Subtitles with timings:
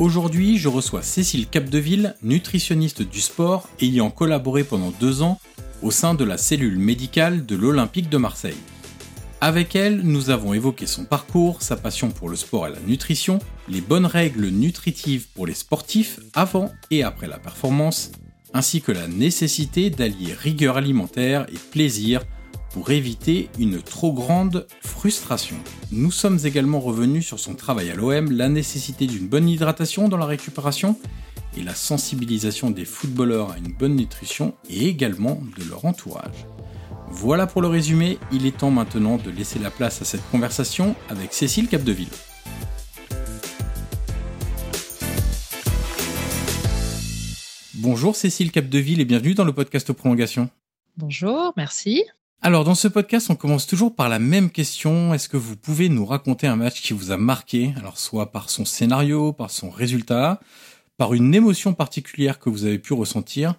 [0.00, 5.38] Aujourd'hui, je reçois Cécile Capdeville, nutritionniste du sport, ayant collaboré pendant deux ans
[5.82, 8.56] au sein de la cellule médicale de l'Olympique de Marseille.
[9.40, 13.38] Avec elle, nous avons évoqué son parcours, sa passion pour le sport et la nutrition,
[13.68, 18.10] les bonnes règles nutritives pour les sportifs avant et après la performance,
[18.52, 22.22] ainsi que la nécessité d'allier rigueur alimentaire et plaisir
[22.74, 25.54] pour éviter une trop grande frustration.
[25.92, 30.16] Nous sommes également revenus sur son travail à l'OM, la nécessité d'une bonne hydratation dans
[30.16, 30.98] la récupération
[31.56, 36.48] et la sensibilisation des footballeurs à une bonne nutrition et également de leur entourage.
[37.10, 40.96] Voilà pour le résumé, il est temps maintenant de laisser la place à cette conversation
[41.08, 42.08] avec Cécile Capdeville.
[47.74, 50.50] Bonjour Cécile Capdeville et bienvenue dans le podcast Prolongation.
[50.96, 52.02] Bonjour, merci.
[52.46, 55.14] Alors, dans ce podcast, on commence toujours par la même question.
[55.14, 57.72] Est-ce que vous pouvez nous raconter un match qui vous a marqué?
[57.78, 60.40] Alors, soit par son scénario, par son résultat,
[60.98, 63.54] par une émotion particulière que vous avez pu ressentir.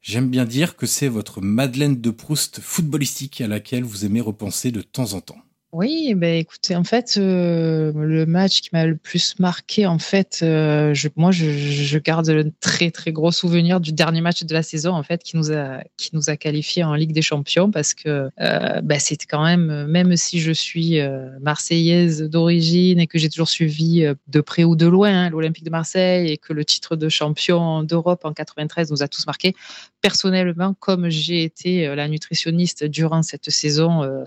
[0.00, 4.70] J'aime bien dire que c'est votre Madeleine de Proust footballistique à laquelle vous aimez repenser
[4.70, 5.42] de temps en temps.
[5.72, 10.40] Oui, ben écoutez, en fait, euh, le match qui m'a le plus marqué, en fait,
[10.42, 14.94] euh, moi, je, garde un très très gros souvenir du dernier match de la saison,
[14.94, 18.30] en fait, qui nous a qui nous a qualifié en Ligue des Champions, parce que
[18.40, 20.98] euh, ben, c'était quand même, même si je suis
[21.40, 25.70] marseillaise d'origine et que j'ai toujours suivi de près ou de loin hein, l'Olympique de
[25.70, 29.54] Marseille et que le titre de champion d'Europe en 93 nous a tous marqués.
[30.00, 34.24] Personnellement, comme j'ai été la nutritionniste durant cette saison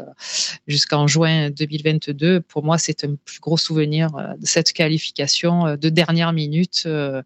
[0.68, 2.42] jusqu'en juin 2022.
[2.42, 6.84] Pour moi, c'est un plus gros souvenir euh, de cette qualification euh, de dernière minute
[6.86, 7.22] euh,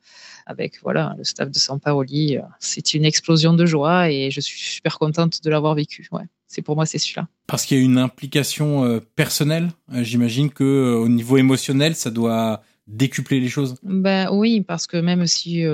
[0.45, 2.37] avec voilà le staff de Sampaoli.
[2.59, 6.07] C'est une explosion de joie et je suis super contente de l'avoir vécu.
[6.11, 7.27] Ouais, c'est pour moi c'est celui-là.
[7.47, 9.69] Parce qu'il y a une implication personnelle.
[9.91, 15.27] J'imagine que au niveau émotionnel, ça doit décupler les choses Ben oui, parce que même
[15.27, 15.65] si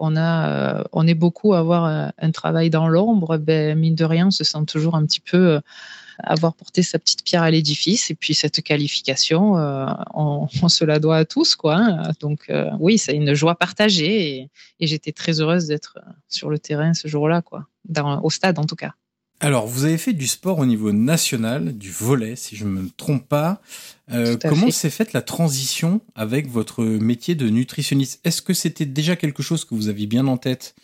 [0.00, 4.28] on a, on est beaucoup à avoir un, travail dans l'ombre, ben mine de rien,
[4.28, 5.60] on se sent toujours un petit peu
[6.18, 8.10] avoir porté sa petite pierre à l'édifice.
[8.10, 11.76] Et puis cette qualification, euh, on, se la doit à tous, quoi.
[11.76, 12.12] Hein.
[12.20, 14.50] Donc euh, oui, c'est une joie partagée et,
[14.80, 15.98] j'étais très heureuse d'être
[16.28, 18.94] sur le terrain ce jour-là, quoi, dans, au stade en tout cas.
[19.42, 22.88] Alors, vous avez fait du sport au niveau national, du volet, si je ne me
[22.96, 23.60] trompe pas.
[24.12, 28.20] Euh, comment s'est faite la transition avec votre métier de nutritionniste?
[28.22, 30.76] Est-ce que c'était déjà quelque chose que vous aviez bien en tête?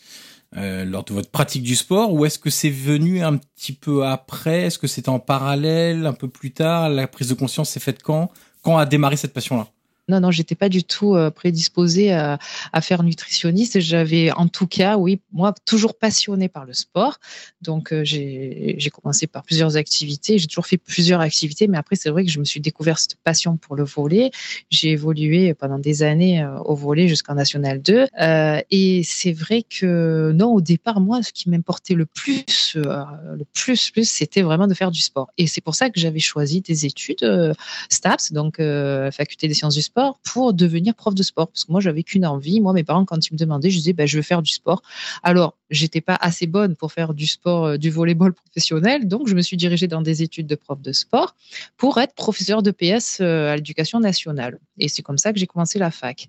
[0.57, 4.07] Euh, lors de votre pratique du sport ou est-ce que c'est venu un petit peu
[4.07, 4.63] après?
[4.63, 6.89] Est-ce que c'était en parallèle, un peu plus tard?
[6.89, 8.31] La prise de conscience s'est faite quand?
[8.63, 9.69] Quand a démarré cette passion-là?
[10.09, 12.39] Non, non, j'étais pas du tout euh, prédisposée à,
[12.81, 13.81] faire nutritionniste.
[13.81, 17.19] J'avais, en tout cas, oui, moi, toujours passionnée par le sport.
[17.61, 20.39] Donc, euh, j'ai commencé par plusieurs activités.
[20.39, 23.17] J'ai toujours fait plusieurs activités, mais après, c'est vrai que je me suis découvert cette
[23.17, 24.31] passion pour le volet.
[24.71, 28.07] J'ai évolué pendant des années euh, au volet jusqu'en National 2.
[28.21, 33.45] Euh, et c'est vrai que, non, au départ, moi, ce qui m'importait le plus, le
[33.53, 35.29] plus, plus, c'était vraiment de faire du sport.
[35.37, 37.55] Et c'est pour ça que j'avais choisi des études
[37.91, 41.49] STAPS, donc faculté des sciences du sport pour devenir prof de sport.
[41.49, 42.61] Parce que moi, j'avais qu'une envie.
[42.61, 44.83] Moi, mes parents, quand ils me demandaient, je disais, ben, je veux faire du sport.
[45.23, 49.07] Alors, j'étais pas assez bonne pour faire du sport, euh, du volleyball professionnel.
[49.07, 51.35] Donc, je me suis dirigée dans des études de prof de sport
[51.77, 54.59] pour être professeur de PS euh, à l'éducation nationale.
[54.79, 56.29] Et c'est comme ça que j'ai commencé la fac.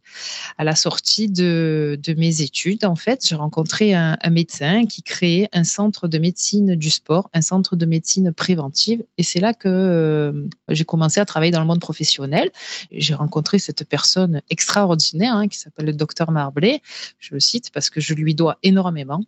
[0.57, 5.49] À la sortie de, de mes études, en fait, j'ai rencontré un, médecin qui créait
[5.53, 9.03] un centre de médecine du sport, un centre de médecine préventive.
[9.17, 12.51] Et c'est là que euh, j'ai commencé à travailler dans le monde professionnel.
[12.91, 16.81] J'ai rencontré cette personne extraordinaire hein, qui s'appelle le docteur Marblé.
[17.19, 19.23] Je le cite parce que je lui dois énormément.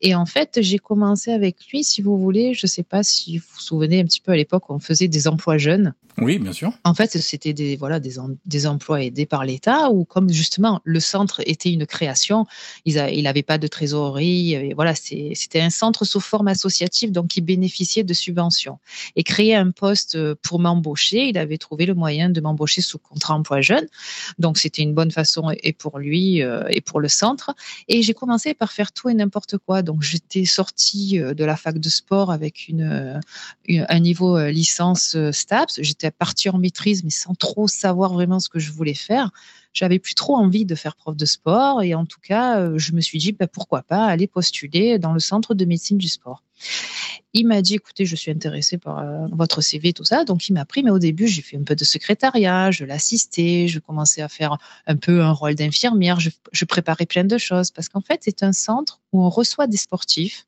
[0.00, 3.38] Et en fait, j'ai commencé avec lui, si vous voulez, je ne sais pas si
[3.38, 5.94] vous vous souvenez un petit peu à l'époque, on faisait des emplois jeunes.
[6.18, 6.72] Oui, bien sûr.
[6.84, 11.00] En fait, c'était des voilà des, des emplois aidés par l'État ou comme justement le
[11.00, 12.46] centre était une création,
[12.84, 17.42] il n'avait pas de trésorerie, et voilà, c'était un centre sous forme associative donc il
[17.42, 18.78] bénéficiait de subventions.
[19.16, 23.34] Et créer un poste pour m'embaucher, il avait trouvé le moyen de m'embaucher sous contrat
[23.34, 23.71] emploi jeune.
[24.38, 27.54] Donc c'était une bonne façon et pour lui euh, et pour le centre.
[27.88, 29.82] Et j'ai commencé par faire tout et n'importe quoi.
[29.82, 33.20] Donc j'étais sortie euh, de la fac de sport avec une
[33.68, 35.80] un niveau euh, licence STAPS.
[35.80, 39.30] J'étais partie en maîtrise, mais sans trop savoir vraiment ce que je voulais faire.
[39.72, 42.92] J'avais plus trop envie de faire prof de sport et en tout cas, euh, je
[42.92, 46.42] me suis dit bah, pourquoi pas aller postuler dans le centre de médecine du sport.
[47.32, 50.24] Il m'a dit écoutez, je suis intéressée par euh, votre CV, tout ça.
[50.24, 53.68] Donc il m'a pris, mais au début, j'ai fait un peu de secrétariat, je l'assistais,
[53.68, 57.70] je commençais à faire un peu un rôle d'infirmière, je, je préparais plein de choses
[57.70, 60.46] parce qu'en fait, c'est un centre où on reçoit des sportifs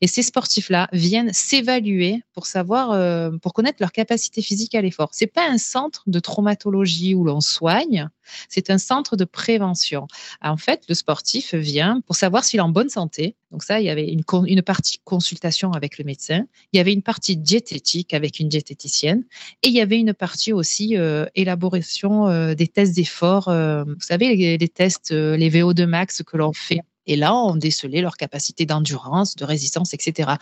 [0.00, 5.10] et ces sportifs-là viennent s'évaluer pour savoir, euh, pour connaître leur capacité physique à l'effort.
[5.12, 8.08] C'est pas un centre de traumatologie où l'on soigne,
[8.48, 10.06] c'est un centre de prévention.
[10.42, 13.36] En fait, le sportif vient pour savoir s'il est en bonne santé.
[13.52, 17.02] Donc ça, il y avait une, partie consultation avec le médecin, il y avait une
[17.02, 19.24] partie diététique avec une diététicienne,
[19.62, 23.44] et il y avait une partie aussi euh, élaboration euh, des tests d'effort.
[23.44, 28.00] vous savez, les, les tests, les VO2 max que l'on fait et là, on décelait
[28.00, 30.32] leur capacité d'endurance, de résistance, etc.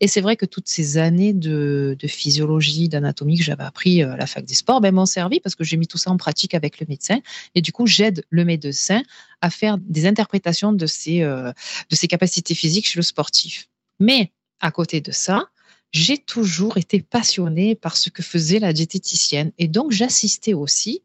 [0.00, 4.26] Et c'est vrai que toutes ces années de, physiologie, d'anatomie que j'avais appris à la
[4.26, 6.80] fac des sports, ben, m'ont servi parce que j'ai mis tout ça en pratique avec
[6.80, 7.18] le médecin.
[7.54, 9.02] Et du coup, j'aide le médecin
[9.40, 11.52] à faire des interprétations de ses, euh,
[11.88, 13.68] de ses capacités physiques chez le sportif.
[13.98, 15.48] Mais à côté de ça,
[15.92, 19.52] j'ai toujours été passionnée par ce que faisait la diététicienne.
[19.58, 21.02] Et donc, j'assistais aussi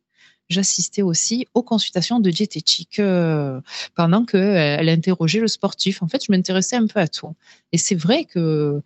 [0.49, 3.59] j'assistais aussi aux consultations de diététique euh,
[3.95, 6.03] pendant qu'elle interrogeait le sportif.
[6.03, 7.35] En fait, je m'intéressais un peu à tout.
[7.71, 8.81] Et c'est vrai que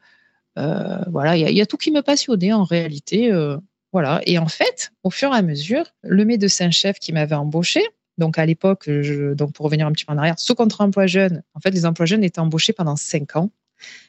[0.58, 3.32] euh, voilà, il y, a tout qui me passionnait en réalité.
[3.32, 3.58] Euh,
[3.94, 4.22] voilà.
[4.26, 7.82] Et en fait, au fur et à mesure, le médecin-chef qui m'avait embauché,
[8.18, 11.44] donc à l'époque, donc pour revenir un petit peu en arrière, sous contrat emploi jeune,
[11.54, 13.50] en fait, les emplois jeunes étaient embauchés pendant cinq ans.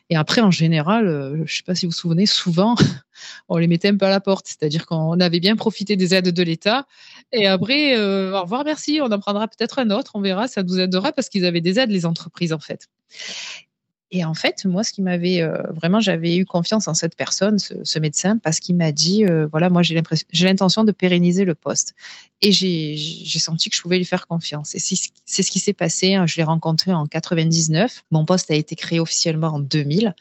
[0.08, 2.74] Et après, en général, euh, je ne sais pas si vous vous souvenez, souvent,
[3.48, 4.46] on les mettait un peu à la porte.
[4.48, 6.86] C'est-à-dire qu'on avait bien profité des aides de l'État.
[7.32, 10.62] Et après, euh, au revoir, merci, on en prendra peut-être un autre, on verra, ça
[10.62, 12.88] nous aidera parce qu'ils avaient des aides, les entreprises, en fait.
[14.12, 17.58] Et en fait, moi, ce qui m'avait euh, vraiment, j'avais eu confiance en cette personne,
[17.58, 19.94] ce, médecin, parce qu'il m'a dit, euh, voilà, moi, j'ai
[20.44, 21.94] l'intention de pérenniser le poste.
[22.42, 22.96] Et j'ai,
[23.38, 24.74] senti que je pouvais lui faire confiance.
[24.74, 24.96] Et c'est,
[25.26, 26.14] c'est ce qui s'est passé.
[26.14, 26.26] Hein.
[26.26, 28.02] Je l'ai rencontré en 99.
[28.10, 30.14] Mon poste a été créé officiellement en 2000.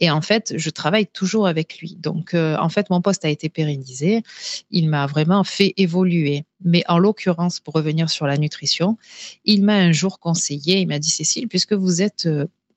[0.00, 1.96] Et en fait, je travaille toujours avec lui.
[1.96, 4.22] Donc, euh, en fait, mon poste a été pérennisé.
[4.70, 6.44] Il m'a vraiment fait évoluer.
[6.64, 8.96] Mais en l'occurrence, pour revenir sur la nutrition,
[9.44, 12.28] il m'a un jour conseillé, il m'a dit, Cécile, puisque vous êtes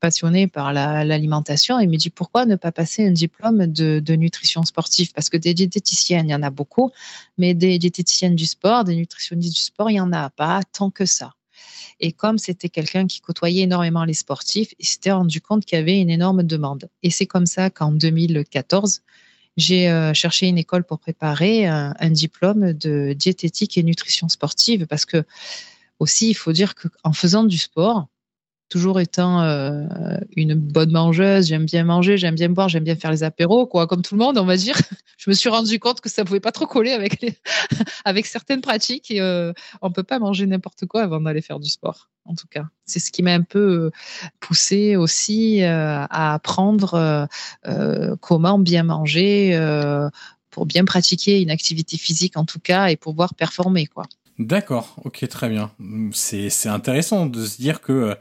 [0.01, 5.13] passionné par l'alimentation et me dit pourquoi ne pas passer un diplôme de, nutrition sportive?
[5.13, 6.91] Parce que des diététiciennes, il y en a beaucoup,
[7.37, 10.89] mais des diététiciennes du sport, des nutritionnistes du sport, il n'y en a pas tant
[10.89, 11.33] que ça.
[11.99, 15.81] Et comme c'était quelqu'un qui côtoyait énormément les sportifs, il s'était rendu compte qu'il y
[15.81, 16.89] avait une énorme demande.
[17.03, 19.03] Et c'est comme ça qu'en 2014,
[19.55, 25.05] j'ai euh, cherché une école pour préparer un, diplôme de diététique et nutrition sportive parce
[25.05, 25.23] que
[25.99, 28.07] aussi, il faut dire qu'en faisant du sport,
[28.71, 29.85] toujours étant euh,
[30.37, 33.85] une bonne mangeuse, j'aime bien manger, j'aime bien boire, j'aime bien faire les apéros, quoi,
[33.85, 34.75] comme tout le monde, on va dire.
[35.17, 37.21] Je me suis rendu compte que ça pouvait pas trop coller avec
[38.05, 39.51] avec certaines pratiques et euh,
[39.81, 42.09] on peut pas manger n'importe quoi avant d'aller faire du sport.
[42.25, 43.91] En tout cas, c'est ce qui m'a un peu euh,
[44.39, 47.27] poussé aussi euh, à apprendre
[48.21, 49.59] comment bien manger
[50.49, 54.05] pour bien pratiquer une activité physique en tout cas et pouvoir performer, quoi.
[54.39, 55.71] D'accord, ok, très bien.
[56.13, 58.15] C'est intéressant de se dire que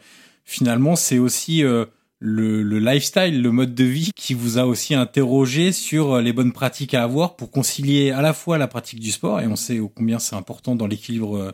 [0.50, 1.85] finalement c'est aussi euh,
[2.19, 6.33] le, le, lifestyle, le mode de vie qui vous a aussi interrogé sur euh, les
[6.33, 9.54] bonnes pratiques à avoir pour concilier à la fois la pratique du sport, et on
[9.54, 11.52] sait combien c'est important dans l'équilibre euh,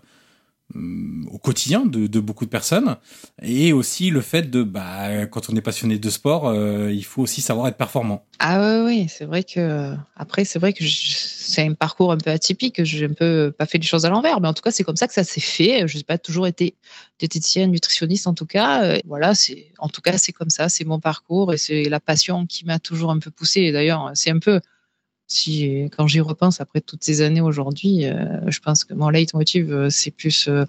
[1.30, 2.96] au quotidien de, beaucoup de personnes.
[3.42, 7.22] Et aussi le fait de bah quand on est passionné de sport euh, il faut
[7.22, 8.24] aussi savoir être performant.
[8.38, 12.30] Ah oui oui c'est vrai que après c'est vrai que c'est un parcours un peu
[12.30, 14.84] atypique j'ai un peu pas fait les choses à l'envers mais en tout cas c'est
[14.84, 15.86] comme ça que ça s'est fait.
[15.86, 16.74] Je n'ai pas toujours été
[17.18, 18.98] diététicienne nutritionniste en tout cas.
[19.04, 22.46] Voilà c'est en tout cas c'est comme ça c'est mon parcours et c'est la passion
[22.46, 24.60] qui m'a toujours un peu poussé d'ailleurs c'est un peu
[25.28, 29.72] si quand j'y repense après toutes ces années aujourd'hui, euh, je pense que mon leitmotiv
[29.72, 30.64] euh, c'est plus euh,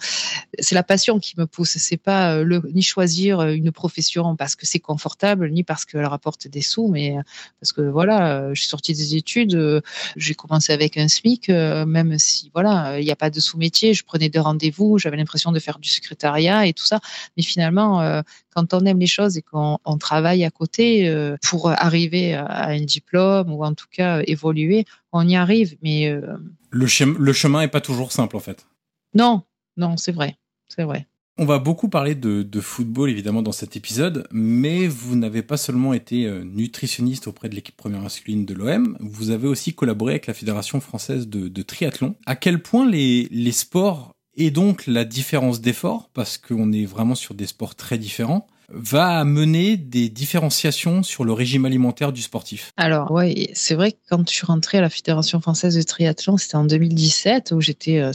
[0.59, 1.77] c'est la passion qui me pousse.
[1.77, 6.47] C'est pas le ni choisir une profession parce que c'est confortable, ni parce qu'elle rapporte
[6.47, 7.15] des sous, mais
[7.59, 9.83] parce que voilà, je suis sortie des études,
[10.15, 14.03] j'ai commencé avec un SMIC, même si voilà, il n'y a pas de sous-métier, je
[14.03, 16.99] prenais des rendez-vous, j'avais l'impression de faire du secrétariat et tout ça,
[17.35, 18.23] mais finalement
[18.57, 21.13] quand on aime les choses et qu'on travaille à côté
[21.47, 24.85] pour arriver à un diplôme ou en tout cas évoluer
[25.17, 26.37] on y arrive, mais euh,
[26.69, 26.87] le,
[27.19, 28.67] le chemin est pas toujours simple en fait.
[29.13, 29.43] Non,
[29.77, 30.37] non, c'est vrai,
[30.67, 31.07] c'est vrai.
[31.39, 35.93] On va beaucoup parler de, football évidemment dans cet épisode, mais vous n'avez pas seulement
[35.93, 40.25] été euh, nutritionniste auprès de l'équipe première masculine de l'OM, vous avez aussi collaboré avec
[40.25, 42.15] la Fédération française de, triathlon.
[42.25, 47.15] À quel point les, les sports et donc la différence d'effort, parce qu'on est vraiment
[47.15, 52.71] sur des sports très différents, va mener des différenciations sur le régime alimentaire du sportif.
[52.77, 56.37] Alors oui, c'est vrai que quand je suis rentrée à la Fédération française de triathlon,
[56.37, 58.11] c'était en 2017 où j'étais euh,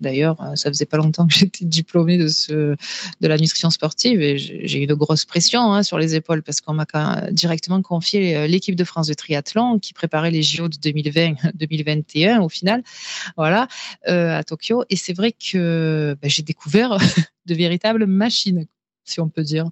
[0.00, 2.28] D'ailleurs, euh, ça faisait pas longtemps que j'étais diplômée de
[3.20, 6.60] de la nutrition sportive et j'ai eu de grosses pressions hein, sur les épaules parce
[6.60, 6.86] qu'on m'a
[7.30, 12.48] directement confié euh, l'équipe de France de triathlon qui préparait les JO de 2020-2021 au
[12.48, 12.82] final,
[13.36, 13.68] voilà,
[14.06, 14.84] à Tokyo.
[14.90, 16.96] Et c'est vrai que bah, j'ai découvert
[17.46, 18.66] de véritables machines
[19.10, 19.66] si on peut dire.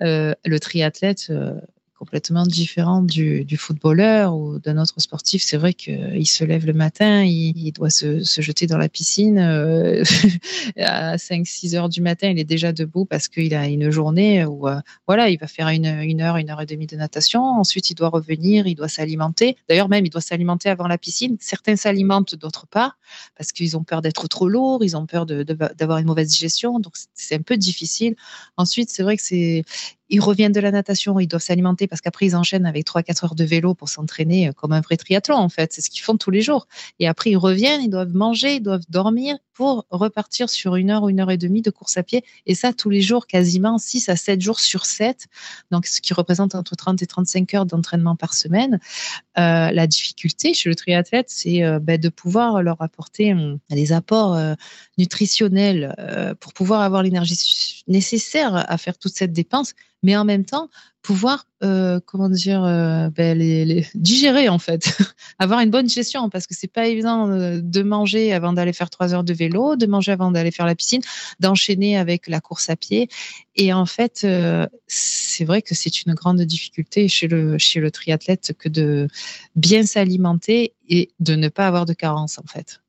[0.00, 1.60] Euh, le triathlète, euh,
[2.02, 5.40] complètement différent du, footballeur ou d'un autre sportif.
[5.44, 9.38] C'est vrai qu'il se lève le matin, il, doit se, se, jeter dans la piscine.
[9.38, 10.02] Euh,
[10.78, 14.66] à 5-6 heures du matin, il est déjà debout parce qu'il a une journée où
[14.66, 17.40] euh, voilà, il va faire une, une, heure, une heure et demie de natation.
[17.44, 19.56] Ensuite, il doit revenir, il doit s'alimenter.
[19.68, 21.36] D'ailleurs, même, il doit s'alimenter avant la piscine.
[21.38, 22.96] Certains s'alimentent, d'autres pas,
[23.38, 26.80] parce qu'ils ont peur d'être trop lourds, ils ont peur d'avoir une mauvaise digestion.
[26.80, 28.16] Donc, c'est un peu difficile.
[28.56, 29.62] Ensuite, c'est vrai que c'est
[30.12, 33.34] ils reviennent de la natation, ils doivent s'alimenter parce qu'après ils enchaînent avec 3-4 heures
[33.34, 35.72] de vélo pour s'entraîner euh, comme un vrai triathlon en fait.
[35.72, 36.68] C'est ce qu'ils font tous les jours.
[36.98, 41.04] Et après ils reviennent, ils doivent manger, ils doivent dormir pour repartir sur une heure
[41.04, 42.24] ou une heure et demie de course à pied.
[42.44, 45.28] Et ça tous les jours, quasiment 6 à 7 jours sur 7.
[45.70, 48.80] Donc ce qui représente entre 30 et 35 heures d'entraînement par semaine.
[49.38, 53.34] Euh, la difficulté chez le triathlète, c'est euh, ben, de pouvoir leur apporter
[53.70, 54.38] des apports
[54.98, 55.94] nutritionnels
[56.40, 60.68] pour pouvoir avoir l'énergie nécessaire à faire toute cette dépense mais en même temps
[61.02, 64.96] pouvoir euh, comment dire euh, ben, les, les, digérer en fait.
[65.38, 68.88] Avoir une bonne gestion parce que c'est pas évident euh, de manger avant d'aller faire
[68.88, 71.02] trois heures de vélo de manger avant d'aller faire la piscine
[71.40, 73.08] d'enchaîner avec la course à pied.
[73.56, 77.90] Et en fait euh, c'est vrai que c'est une grande difficulté chez le chez le
[77.90, 79.08] triathlète que de
[79.56, 82.80] bien s'alimenter et de ne pas avoir de carence en fait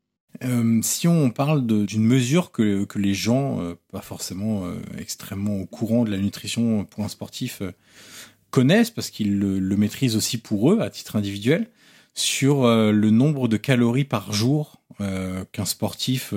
[0.43, 5.65] euh, si on parle d'une mesure que, les gens, euh, pas forcément euh, extrêmement au
[5.65, 7.61] courant de la nutrition pour un sportif,
[8.49, 11.69] connaissent, parce qu'ils le, maîtrisent aussi pour eux, à titre individuel,
[12.15, 16.35] sur le nombre de calories par jour qu'un sportif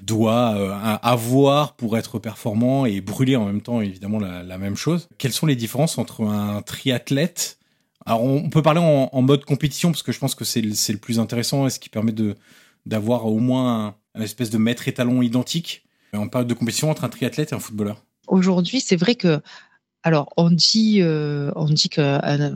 [0.00, 5.10] doit avoir pour être performant et brûler en même temps, évidemment, la, même chose.
[5.18, 7.58] Quelles sont les différences entre un triathlète?
[8.06, 11.20] Alors on peut parler en, mode compétition parce que je pense que c'est le plus
[11.20, 12.34] intéressant et ce qui permet de,
[12.88, 17.08] d'avoir au moins un, espèce de maître étalon identique en période de compétition entre un
[17.08, 19.40] triathlète et un footballeur Aujourd'hui, c'est vrai que
[20.04, 22.50] alors, on dit, euh, on dit qu'en euh,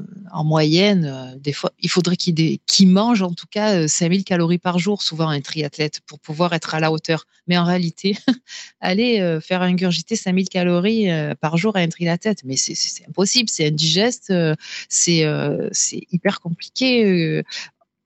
[0.44, 4.78] moyenne, euh, des fois, il faudrait qu'il qu mange en tout cas 5000 calories par
[4.78, 7.26] jour, souvent un triathlète, pour pouvoir être à la hauteur.
[7.48, 8.16] Mais en réalité,
[8.80, 11.08] aller faire ingurgiter 5000 calories
[11.40, 14.32] par jour à un triathlète, mais c'est impossible, c'est indigeste,
[14.88, 17.42] c'est hyper compliqué.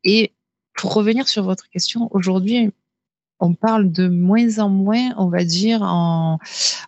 [0.03, 0.33] Et
[0.77, 2.71] pour revenir sur votre question, aujourd'hui,
[3.41, 6.39] on parle de moins en moins, on va dire, en,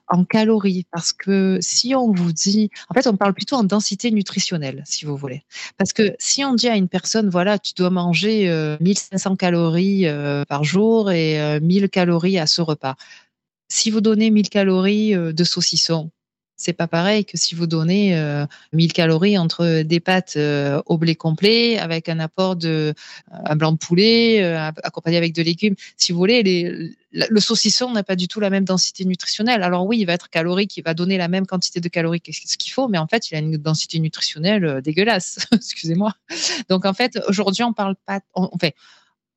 [0.08, 0.86] en, calories.
[0.90, 5.04] Parce que si on vous dit, en fait, on parle plutôt en densité nutritionnelle, si
[5.04, 5.42] vous voulez.
[5.76, 8.48] Parce que si on dit à une personne, voilà, tu dois manger
[8.80, 12.96] 1500 euh, calories euh, par jour et 1000 euh, calories à ce repas.
[13.68, 16.10] Si vous donnez 1000 calories de saucisson,
[16.60, 18.20] C'est pas pareil que si vous donnez
[18.72, 20.36] 1000 calories entre des pâtes
[20.86, 22.94] au blé complet avec un apport de
[23.30, 24.42] un blanc de poulet
[24.82, 25.76] accompagné avec de légumes.
[25.96, 26.42] Si vous voulez,
[27.12, 29.62] le saucisson n'a pas du tout la même densité nutritionnelle.
[29.62, 32.32] Alors oui, il va être calorique, il va donner la même quantité de calories que
[32.32, 35.46] ce qu'il faut, mais en fait, il a une densité nutritionnelle dégueulasse.
[35.52, 36.12] Excusez-moi.
[36.68, 38.74] Donc en fait, aujourd'hui, on parle pas, on, fait,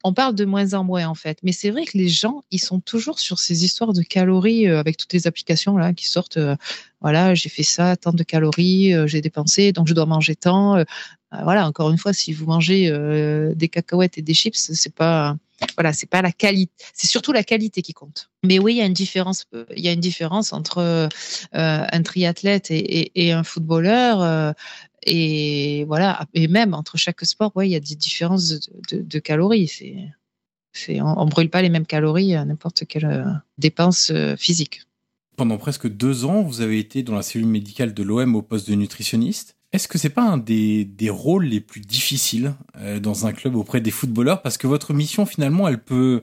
[0.04, 1.40] on parle de moins en moins en fait.
[1.44, 4.80] Mais c'est vrai que les gens, ils sont toujours sur ces histoires de calories euh,
[4.80, 6.38] avec toutes les applications là qui sortent.
[6.38, 6.56] Euh,
[7.02, 10.84] voilà, j'ai fait ça, tant de calories, euh, j'ai dépensé, donc je dois manger tant.
[11.44, 12.92] voilà, encore une fois, si vous mangez
[13.56, 15.38] des cacahuètes et des chips, c'est pas
[15.78, 18.32] voilà, c'est pas la qualité, c'est surtout la qualité qui compte.
[18.44, 19.46] Mais oui, il y a une différence.
[19.76, 21.10] Il y a une différence entre
[21.54, 24.54] un triathlète et, un footballeur
[25.04, 29.72] et voilà, et même entre chaque sport, ouais, il y a des différences de, calories.
[30.90, 33.26] On, ne brûle pas les mêmes calories à n'importe quelle euh,
[33.58, 34.84] dépense euh, physique.
[35.36, 38.70] Pendant presque deux ans, vous avez été dans la cellule médicale de l'OM au poste
[38.70, 39.56] de nutritionniste.
[39.74, 43.56] Est-ce que c'est pas un des, des, rôles les plus difficiles euh, dans un club
[43.56, 44.42] auprès des footballeurs?
[44.42, 46.22] Parce que votre mission, finalement, elle peut,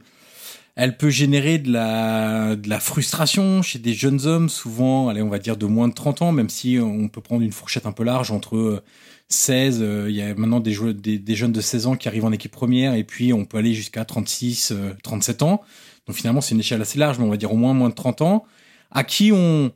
[0.78, 5.28] elle peut générer de la, de la frustration chez des jeunes hommes, souvent, allez, on
[5.28, 7.90] va dire de moins de 30 ans, même si on peut prendre une fourchette un
[7.90, 8.84] peu large entre
[9.28, 12.06] 16, euh, euh, il y a maintenant des, des, des, jeunes de 16 ans qui
[12.06, 15.62] arrivent en équipe première, et puis on peut aller jusqu'à 36, 37 euh, ans.
[16.06, 17.94] Donc finalement, c'est une échelle assez large, mais on va dire au moins moins de
[17.96, 18.44] 30 ans,
[18.92, 19.72] à qui on,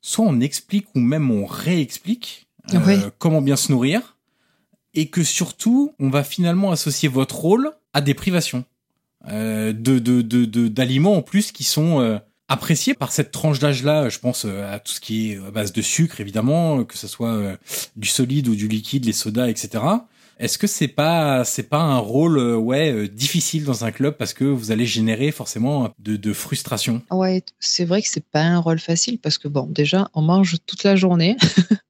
[0.00, 2.46] soit on explique ou même on réexplique
[3.18, 4.16] comment bien se nourrir,
[4.94, 8.64] et que surtout, on va finalement associer votre rôle à des privations.
[9.28, 9.98] Euh, de
[10.68, 12.18] d'aliments de, en plus qui sont euh,
[12.48, 14.08] appréciés par cette tranche d'âge-là.
[14.08, 17.08] Je pense euh, à tout ce qui est à base de sucre, évidemment, que ce
[17.08, 17.58] soit
[17.96, 19.82] du solide ou du liquide, les sodas, etc.
[20.38, 24.44] Est-ce que c'est pas c'est pas un rôle ouais difficile dans un club parce que
[24.44, 27.02] vous allez générer forcément de, de frustration?
[27.10, 30.56] Ouais, c'est vrai que c'est pas un rôle facile parce que bon déjà on mange
[30.66, 31.38] toute la journée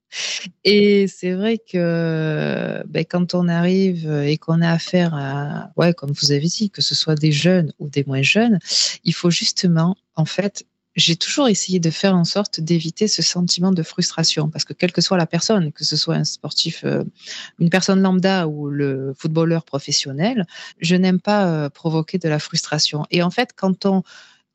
[0.64, 6.12] Et c'est vrai que ben, quand on arrive et qu'on a affaire à, ouais, comme
[6.12, 8.58] vous avez dit, que ce soit des jeunes ou des moins jeunes,
[9.04, 10.64] il faut justement, en fait,
[10.96, 14.92] j'ai toujours essayé de faire en sorte d'éviter ce sentiment de frustration parce que quelle
[14.92, 17.04] que soit la personne, que ce soit un sportif, euh,
[17.58, 20.46] une personne lambda ou le footballeur professionnel,
[20.80, 23.04] je n'aime pas euh, provoquer de la frustration.
[23.10, 24.02] Et en fait, quand on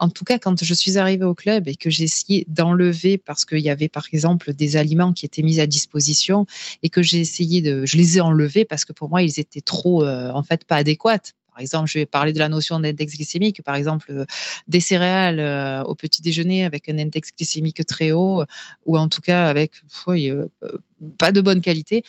[0.02, 3.46] en tout cas, quand je suis arrivée au club et que j'ai essayé d'enlever parce
[3.46, 6.48] qu'il y avait par exemple des aliments qui étaient mis à disposition
[6.82, 9.62] et que j'ai essayé de, je les ai enlevés parce que pour moi ils étaient
[9.62, 11.20] trop, euh, en fait, pas adéquats.
[11.54, 13.62] Par exemple, je vais parler de la notion d'index glycémique.
[13.62, 14.26] Par exemple, euh,
[14.68, 18.44] des céréales euh, au petit déjeuner avec un index glycémique très haut,
[18.88, 19.74] ou en tout cas avec
[21.20, 22.04] pas de bonne qualité.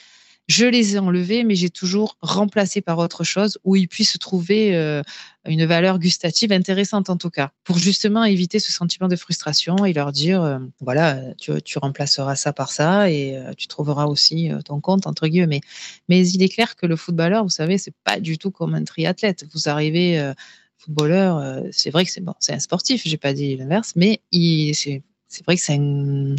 [0.48, 4.74] Je les ai enlevés, mais j'ai toujours remplacé par autre chose où ils puissent trouver
[4.74, 5.00] euh,
[5.46, 9.92] une valeur gustative intéressante en tout cas, pour justement éviter ce sentiment de frustration et
[9.92, 14.80] leur dire, euh, voilà, tu, remplaceras ça par ça et euh, tu trouveras aussi ton
[14.80, 15.60] compte entre guillemets.
[16.08, 18.84] Mais il est clair que le footballeur, vous savez, c'est pas du tout comme un
[18.84, 19.46] triathlète.
[19.54, 20.32] Vous arrivez
[20.76, 25.02] footballeur, c'est vrai que c'est bon, c'est un sportif, j'ai pas dit l'inverse, mais c'est
[25.46, 26.34] vrai que c'est un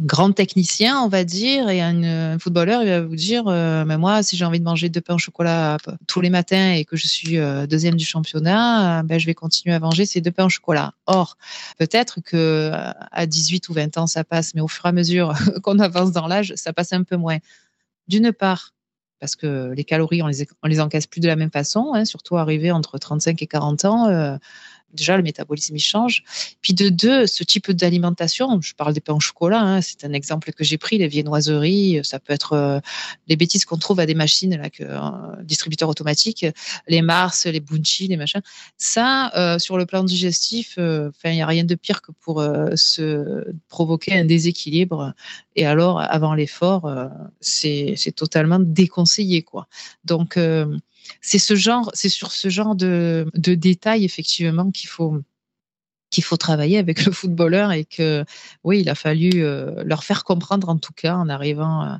[0.00, 4.36] grand technicien, on va dire, et un, footballeur, il va vous dire, euh, moi, si
[4.36, 7.08] j'ai envie de manger deux pains au chocolat euh, tous les matins et que je
[7.08, 10.48] suis euh, deuxième du championnat, ben, je vais continuer à manger ces deux pains au
[10.48, 10.94] chocolat.
[11.06, 11.36] Or,
[11.78, 15.34] peut-être que à 18 ou 20 ans, ça passe, mais au fur et à mesure
[15.62, 17.38] qu'on avance dans l'âge, ça passe un peu moins.
[18.06, 18.74] D'une part,
[19.20, 22.04] parce que les calories, on les, on les encaisse plus de la même façon, hein,
[22.04, 24.38] surtout arrivé entre 35 et 40 ans
[24.92, 26.22] déjà le métabolisme il change.
[26.60, 30.12] Puis de deux, ce type d'alimentation, je parle des pains au chocolat, hein, c'est un
[30.12, 32.80] exemple que j'ai pris, les viennoiseries, ça peut être euh,
[33.26, 36.46] les bêtises qu'on trouve à des machines, là, que, euh, distributeurs automatiques,
[36.86, 38.42] les Mars, les Bunchi, les machins.
[38.76, 42.42] Ça, euh, sur le plan digestif, enfin, il n'y a rien de pire que pour
[42.74, 45.14] se provoquer un déséquilibre.
[45.56, 46.90] Et alors, avant l'effort,
[47.40, 49.68] c'est totalement déconseillé, quoi.
[50.04, 50.38] Donc,
[51.20, 55.22] c'est ce genre, c'est sur ce genre de, de détails effectivement qu'il faut
[56.10, 58.24] qu'il faut travailler avec le footballeur et que
[58.64, 61.96] oui, il a fallu euh, leur faire comprendre en tout cas en arrivant euh,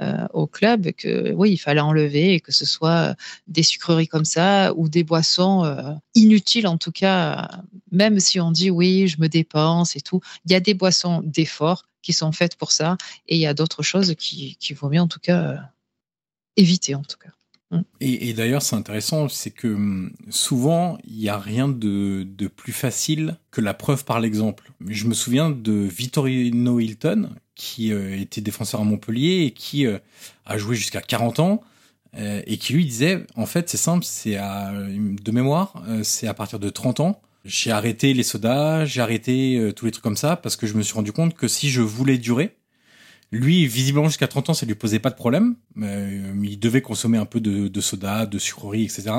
[0.00, 3.16] euh, au club que oui, il fallait enlever et que ce soit
[3.48, 7.48] des sucreries comme ça ou des boissons inutiles en tout cas,
[7.90, 11.20] même si on dit oui, je me dépense et tout, il y a des boissons
[11.24, 14.88] d'effort qui sont faites pour ça et il y a d'autres choses qui, qui vaut
[14.88, 15.56] mieux en tout cas
[16.56, 17.30] éviter en tout cas.
[17.70, 17.80] Mm.
[18.00, 22.26] Et, d'ailleurs, c'est intéressant, c'est que hum, souvent, il n'y a rien de,
[22.56, 24.72] plus facile que la preuve par l'exemple.
[24.86, 29.98] Je me souviens de Vittorino Hilton, qui euh, était défenseur à Montpellier et qui euh,
[30.46, 31.62] a joué jusqu'à 40 ans,
[32.16, 36.34] euh, et qui lui disait, en fait, c'est simple, c'est à, de mémoire, c'est à
[36.34, 40.36] partir de 30 ans, J'ai arrêté les sodas, j'ai arrêté tous les trucs comme ça
[40.36, 42.56] parce que je me suis rendu compte que si je voulais durer,
[43.30, 45.56] lui, visiblement jusqu'à 30 ans, ça lui posait pas de problème.
[45.82, 49.10] Euh, il devait consommer un peu de, soda, de sucreries, etc.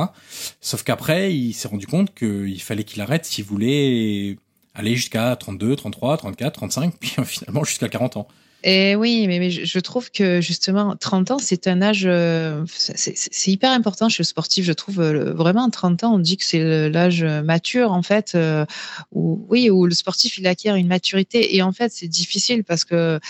[0.61, 4.37] Sauf qu'après, il s'est rendu compte qu'il fallait qu'il arrête s'il voulait
[4.73, 8.27] aller jusqu'à 32, 33, 34, 35, puis finalement jusqu'à 40 ans.
[8.63, 13.71] Et oui, mais, je trouve que justement, 30 ans, c'est un âge, euh, c'est hyper
[13.71, 14.65] important chez le sportif.
[14.65, 18.65] Je trouve euh, vraiment 30 ans, on dit que c'est l'âge mature en fait, euh,
[19.13, 21.55] oui, où le sportif il acquiert une maturité.
[21.55, 23.21] Et en fait, c'est difficile parce que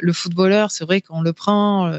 [0.00, 1.92] le footballeur, c'est vrai qu'on le prend,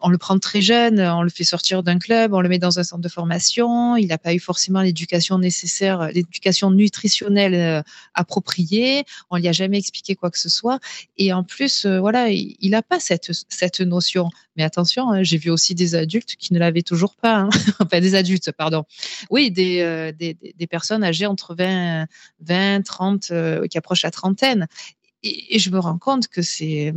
[0.00, 2.78] on le prend très jeune, on le fait sortir d'un club, on le met dans
[2.78, 3.96] un centre de formation.
[3.96, 7.82] Il n'a pas eu forcément l'éducation nécessaire, l'éducation nutritionnelle
[8.14, 9.04] appropriée.
[9.30, 10.80] On lui a jamais expliqué quoi que ce soit.
[11.16, 14.30] Et en plus, voilà, il n'a pas cette cette notion.
[14.56, 17.36] Mais attention, hein, j'ai vu aussi des adultes qui ne l'avaient toujours pas.
[17.36, 17.48] Hein.
[17.80, 18.84] enfin, des adultes, pardon.
[19.30, 22.06] Oui, des, des, des, personnes âgées entre 20,
[22.40, 23.32] 20 30,
[23.70, 24.68] qui approchent la trentaine
[25.22, 26.92] et, je me rends compte que c'est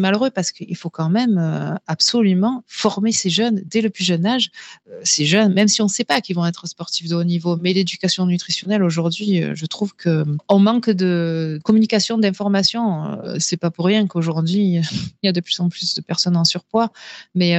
[0.00, 4.26] malheureux parce qu'il faut quand même euh, absolument former ces jeunes dès le plus jeune
[4.26, 4.50] âge.
[4.90, 7.24] Euh, ces jeunes, même si on ne sait pas qu'ils vont être sportifs de haut
[7.24, 13.18] niveau, mais l'éducation nutritionnelle aujourd'hui, euh, je trouve que on manque de communication, d'information.
[13.38, 14.80] C'est pas pour rien qu'aujourd'hui
[15.22, 16.90] il y a de plus en plus de personnes en surpoids,
[17.34, 17.52] mais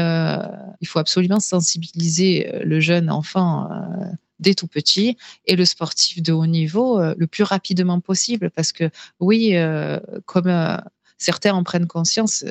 [0.82, 3.70] il faut absolument sensibiliser le jeune enfant
[4.44, 8.72] dès tout petit et le sportif de haut niveau euh, le plus rapidement possible parce
[8.72, 10.78] que oui, euh, comme euh,
[11.18, 12.44] certains en prennent conscience,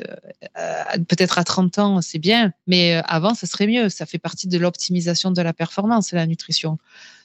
[1.07, 3.87] peut-être à 30 ans, c'est bien, mais avant, ça serait mieux.
[3.89, 6.79] Ça fait partie de l'optimisation de la performance, la nutrition.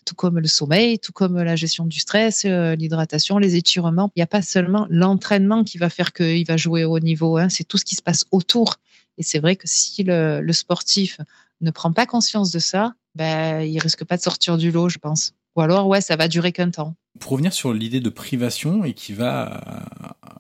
[0.04, 4.10] Tout comme le sommeil, tout comme la gestion du stress, l'hydratation, les étirements.
[4.14, 7.38] Il n'y a pas seulement l'entraînement qui va faire qu'il va jouer au haut niveau,
[7.38, 7.48] hein.
[7.48, 8.76] c'est tout ce qui se passe autour.
[9.16, 11.18] Et c'est vrai que si le sportif
[11.60, 14.98] ne prend pas conscience de ça, ben, il risque pas de sortir du lot, je
[14.98, 15.32] pense.
[15.56, 16.94] Ou alors, ouais, ça va durer qu'un temps.
[17.18, 19.60] Pour revenir sur l'idée de privation et qui va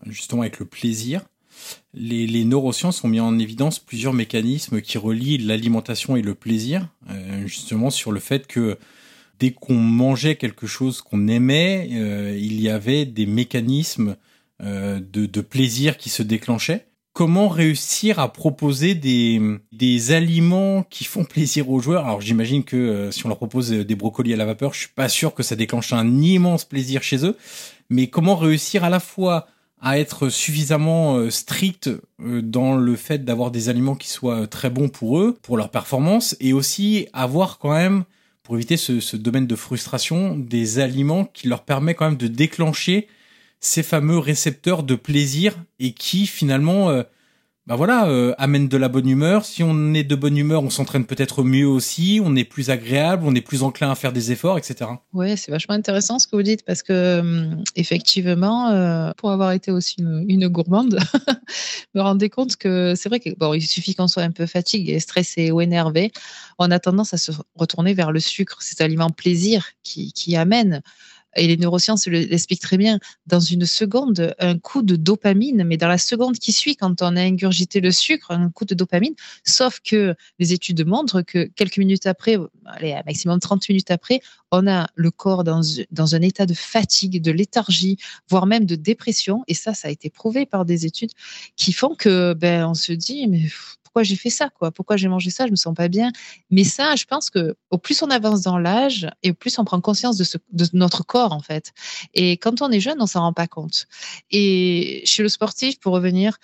[0.06, 1.22] justement avec le plaisir,
[1.94, 7.46] les, neurosciences ont mis en évidence plusieurs mécanismes qui relient l'alimentation et le plaisir, euh,
[7.46, 8.78] justement sur le fait que
[9.38, 14.16] dès qu'on mangeait quelque chose qu'on aimait, euh, il y avait des mécanismes
[14.62, 16.86] euh, de, de, plaisir qui se déclenchaient
[17.18, 22.04] comment réussir à proposer des, des aliments qui font plaisir aux joueurs.
[22.04, 24.94] Alors j'imagine que euh, si on leur propose des brocolis à la vapeur, je suis
[24.94, 27.36] pas sûr que ça déclenche un immense plaisir chez eux.
[27.90, 29.48] Mais comment réussir à la fois
[29.80, 34.70] à être suffisamment euh, strict euh, dans le fait d'avoir des aliments qui soient très
[34.70, 38.04] bons pour eux, pour leur performance, et aussi avoir quand même,
[38.44, 42.28] pour éviter ce, ce domaine de frustration, des aliments qui leur permettent quand même de
[42.28, 43.08] déclencher
[43.60, 47.02] ces fameux récepteurs de plaisir et qui finalement euh,
[47.68, 49.44] bah voilà euh, amènent de la bonne humeur.
[49.44, 53.24] Si on est de bonne humeur, on s'entraîne peut-être mieux aussi, on est plus agréable,
[53.26, 54.90] on est plus enclin à faire des efforts, etc.
[55.12, 59.52] Oui, c'est vachement intéressant ce que vous dites parce que hum, effectivement, euh, pour avoir
[59.52, 60.98] été aussi une, gourmande,
[61.94, 64.98] me rendais compte que c'est vrai que bon, il suffit qu'on soit un peu fatigué,
[64.98, 66.10] stressé ou énervé,
[66.58, 70.80] on a tendance à se retourner vers le sucre, cet aliment plaisir qui, qui amène
[71.38, 75.88] et les neurosciences l'expliquent très bien, dans une seconde, un coup de dopamine, mais dans
[75.88, 79.80] la seconde qui suit, quand on a ingurgité le sucre, un coup de dopamine, sauf
[79.80, 84.20] que les études montrent que quelques minutes après, allez, maximum 30 minutes après,
[84.50, 87.98] on a le corps dans, dans un état de fatigue, de léthargie,
[88.28, 91.12] voire même de dépression, et ça, ça a été prouvé par des études
[91.56, 93.50] qui font que, ben, on se dit,
[94.02, 94.70] j'ai fait ça, quoi?
[94.70, 95.46] Pourquoi j'ai mangé ça?
[95.46, 96.12] Je me sens pas bien.
[96.50, 99.64] Mais ça, je pense que au plus on avance dans l'âge et au plus on
[99.64, 101.72] prend conscience de, ce, de notre corps en fait.
[102.14, 103.86] Et quand on est jeune, on s'en rend pas compte.
[104.30, 106.38] Et chez le sportif, pour revenir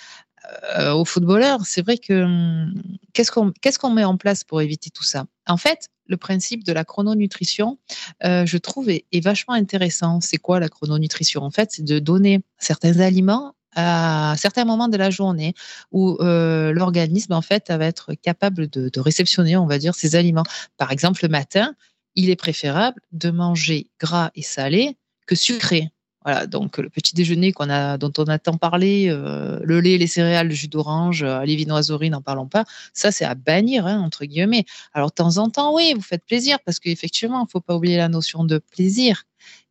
[0.76, 5.04] euh, au footballeur, c'est vrai que hum, qu'est-ce qu'on met en place pour éviter tout
[5.04, 5.26] ça?
[5.46, 7.78] En fait, le principe de la chrononutrition,
[8.24, 10.20] euh, je trouve, est vachement intéressant.
[10.20, 11.42] C'est quoi la chrononutrition?
[11.42, 15.54] En fait, c'est de donner certains aliments à certains moments de la journée
[15.92, 20.16] où euh, l'organisme en fait va être capable de, de, réceptionner, on va dire, ces
[20.16, 20.44] aliments.
[20.76, 21.74] Par exemple, le matin,
[22.14, 25.93] il est préférable de manger gras et salé que sucré.
[26.24, 29.98] Voilà, donc le petit déjeuner qu'on a, dont on a tant parlé, euh, le lait,
[29.98, 32.64] les céréales, le jus d'orange, euh, les vinoiseries, n'en parlons pas.
[32.94, 34.64] Ça, c'est à bannir, hein, entre guillemets.
[34.94, 37.76] Alors, de temps en temps, oui, vous faites plaisir parce qu'effectivement, il ne faut pas
[37.76, 39.24] oublier la notion de plaisir.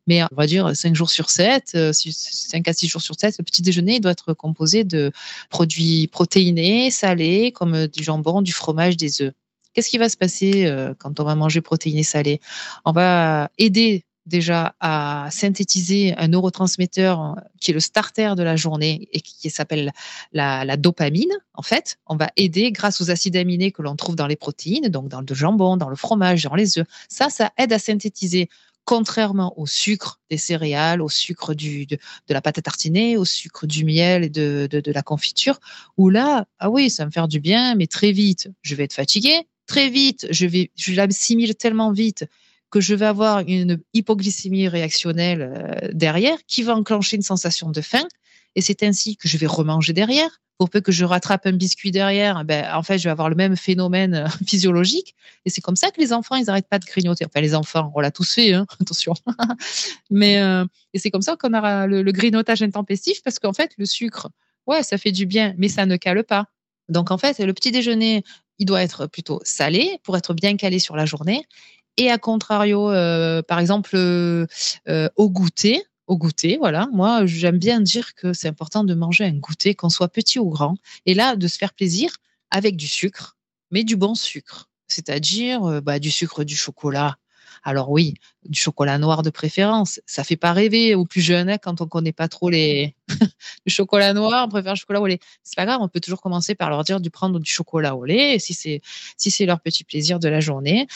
[0.06, 3.38] Mais on va dire 5 jours sur 7, 5 euh, à 6 jours sur 7,
[3.38, 5.10] le petit déjeuner doit être composé de
[5.48, 9.32] produits protéinés, salés, comme du jambon, du fromage, des œufs.
[9.72, 12.40] Qu'est-ce qui va se passer euh, quand on va manger protéiné salé?
[12.84, 18.56] On va aider déjà à synthétiser un neurotransmetteur euh, qui est le starter de la
[18.56, 19.92] journée et qui s'appelle
[20.32, 21.32] la, dopamine.
[21.54, 24.88] En fait, on va aider grâce aux acides aminés que l'on trouve dans les protéines,
[24.88, 26.86] donc dans le jambon, dans le fromage, dans les œufs.
[27.08, 28.48] Ça, ça aide à synthétiser
[28.84, 33.66] contrairement au sucre des céréales, au sucre du, de, la pâte à tartiner, au sucre
[33.66, 35.58] du miel et de, la confiture,
[35.96, 38.84] où là, ah oui, ça va me faire du bien, mais très vite, je vais
[38.84, 42.26] être fatigué, très vite, je vais, je l'assimile tellement vite
[42.74, 47.80] que je vais avoir une hypoglycémie réactionnelle euh, derrière qui va enclencher une sensation de
[47.80, 48.02] faim.
[48.56, 51.92] Et c'est ainsi que je vais remanger derrière pour peu que je rattrape un biscuit
[51.92, 55.14] derrière, ben, en fait, je vais avoir le même phénomène euh, physiologique.
[55.44, 57.24] Et c'est comme ça que les enfants, ils n'arrêtent pas de grignoter.
[57.24, 59.14] Enfin, les enfants, on l'a tous fait, hein, attention.
[60.10, 63.86] Mais euh, et c'est comme ça qu'on aura le, grignotage intempestif parce qu'en fait, le
[63.86, 64.30] sucre,
[64.66, 66.46] ouais, ça fait du bien, mais ça ne cale pas.
[66.88, 68.24] Donc en fait, le petit déjeuner,
[68.58, 71.44] il doit être plutôt salé pour être bien calé sur la journée.
[71.96, 76.56] Et à contrario, euh, par exemple, au goûter, au goûter.
[76.58, 80.38] Voilà, moi, j'aime bien dire que c'est important de manger un goûter, qu'on soit petit
[80.38, 80.76] ou grand,
[81.06, 82.10] et là, de se faire plaisir
[82.50, 83.36] avec du sucre,
[83.70, 87.16] mais du bon sucre, c'est-à-dire euh, bah, du sucre du chocolat.
[87.66, 89.98] Alors oui, du chocolat noir de préférence.
[90.04, 92.94] Ça fait pas rêver aux plus jeunes hein, quand on connaît pas trop les
[93.66, 95.18] le chocolat noir, on préfère le chocolat au lait.
[95.42, 98.04] C'est pas grave, on peut toujours commencer par leur dire de prendre du chocolat au
[98.04, 98.82] lait si c'est
[99.16, 100.86] si c'est leur petit plaisir de la journée.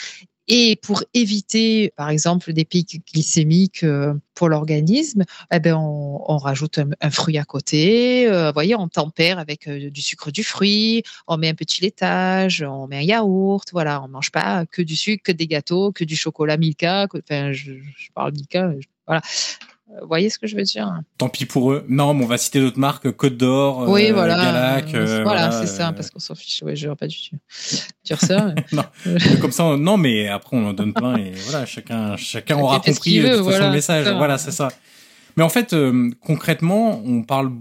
[0.51, 6.37] Et pour éviter, par exemple, des pics glycémiques euh, pour l'organisme, eh ben on, on
[6.37, 8.27] rajoute un, fruit à côté.
[8.27, 11.03] Euh, vous voyez, on tempère avec euh, du sucre du fruit.
[11.27, 13.69] On met un petit laitage, on met un yaourt.
[13.71, 17.07] Voilà, on mange pas que du sucre, que des gâteaux, que du chocolat Milka.
[17.13, 18.73] enfin, je, je parle Milka.
[19.05, 19.21] Voilà,
[20.01, 20.91] vous voyez ce que je veux dire?
[21.17, 21.85] Tant pis pour eux.
[21.89, 24.37] Non, mais on va citer d'autres marques, Côte d'Or, oui, voilà.
[24.37, 24.89] Galac.
[25.23, 26.61] voilà, c'est ça, parce qu'on s'en fiche.
[26.61, 27.37] Ouais, je vais pas du tout
[28.03, 28.53] dire ça.
[28.71, 28.83] non,
[29.41, 33.19] comme ça, non, mais après on en donne plein et voilà, chacun, chacun aura compris
[33.19, 34.07] de toute façon le message.
[34.17, 34.69] Voilà, c'est ça.
[35.37, 37.51] Mais en fait, euh, concrètement, on parle,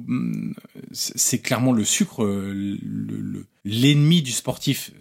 [0.92, 2.24] c'est clairement le sucre,
[3.68, 4.92] l'ennemi du sportif.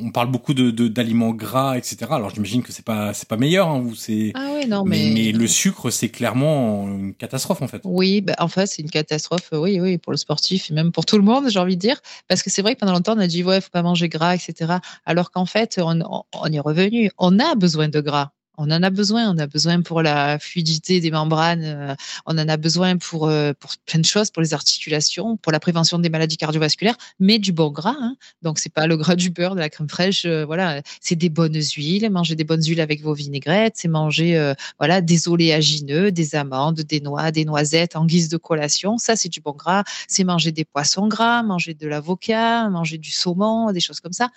[0.00, 1.96] On parle beaucoup de d'aliments gras, etc.
[2.10, 4.32] Alors j'imagine que c'est pas c'est pas meilleur, hein, c'est.
[4.34, 5.10] Ah non, mais...
[5.12, 7.82] mais, le sucre, c'est clairement une catastrophe en fait.
[7.84, 9.50] Oui, bah, en fait, c'est une catastrophe.
[9.52, 12.00] Oui, oui, pour le sportif et même pour tout le monde, j'ai envie de dire,
[12.28, 14.34] parce que c'est vrai que pendant longtemps on a dit ouais, faut pas manger gras,
[14.34, 14.74] etc.
[15.04, 16.00] Alors qu'en fait, on,
[16.32, 17.10] on est revenu.
[17.18, 19.30] On a besoin de gras on en a besoin.
[19.34, 21.64] On a besoin pour la fluidité des membranes.
[21.64, 21.94] Euh,
[22.26, 25.60] on en a besoin pour, euh, pour plein de choses, pour les articulations, pour la
[25.60, 27.96] prévention des maladies cardiovasculaires, mais du bon gras.
[27.98, 28.16] Hein.
[28.42, 30.24] Donc, c'est pas le gras du beurre, de la crème fraîche.
[30.26, 32.10] Euh, voilà, c'est des bonnes huiles.
[32.10, 33.74] Manger des bonnes huiles avec vos vinaigrettes.
[33.76, 38.98] C'est manger voilà des oléagineux, des amandes, des noix, des noisettes en guise de collation.
[38.98, 39.84] Ça, c'est du bon gras.
[40.08, 44.28] C'est manger des poissons gras, manger de l'avocat, manger du saumon, des choses comme ça.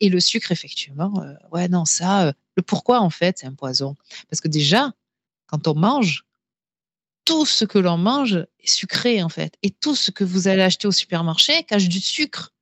[0.00, 1.12] Et le sucre, effectivement,
[1.52, 3.96] ouais, non, ça, le pourquoi, en fait, c'est un poison.
[4.30, 4.92] Parce que déjà,
[5.46, 6.24] quand on mange,
[7.24, 9.54] tout ce que l'on mange est sucré, en fait.
[9.62, 12.53] Et tout ce que vous allez acheter au supermarché cache du sucre.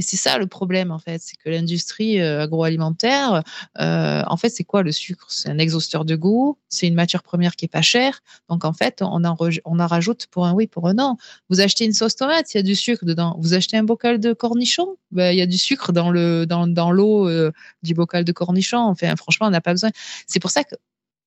[0.00, 3.42] Et c'est ça le problème en fait, c'est que l'industrie euh, agroalimentaire,
[3.80, 5.26] euh, en fait, c'est quoi le sucre?
[5.28, 8.72] C'est un exhausteur de goût, c'est une matière première qui est pas chère, donc en
[8.72, 11.18] fait, on en, rajoute pour un oui, pour un non.
[11.50, 13.36] Vous achetez une sauce tomate, il y a du sucre dedans.
[13.40, 16.66] Vous achetez un bocal de cornichons, ben, il y a du sucre dans le dans,
[16.66, 18.78] dans l'eau euh, du bocal de cornichons.
[18.78, 19.90] Enfin, franchement, on n'a pas besoin.
[20.26, 20.76] C'est pour ça que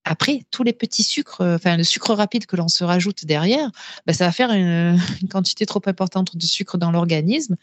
[0.04, 3.70] après, tous les petits sucres, enfin le sucre rapide que l'on se rajoute derrière,
[4.08, 4.98] ben, ça va faire une,
[5.30, 7.56] quantité trop importante de sucre dans l'organisme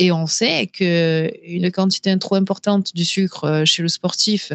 [0.00, 4.52] et on sait que une quantité trop importante du sucre euh, chez le sportif,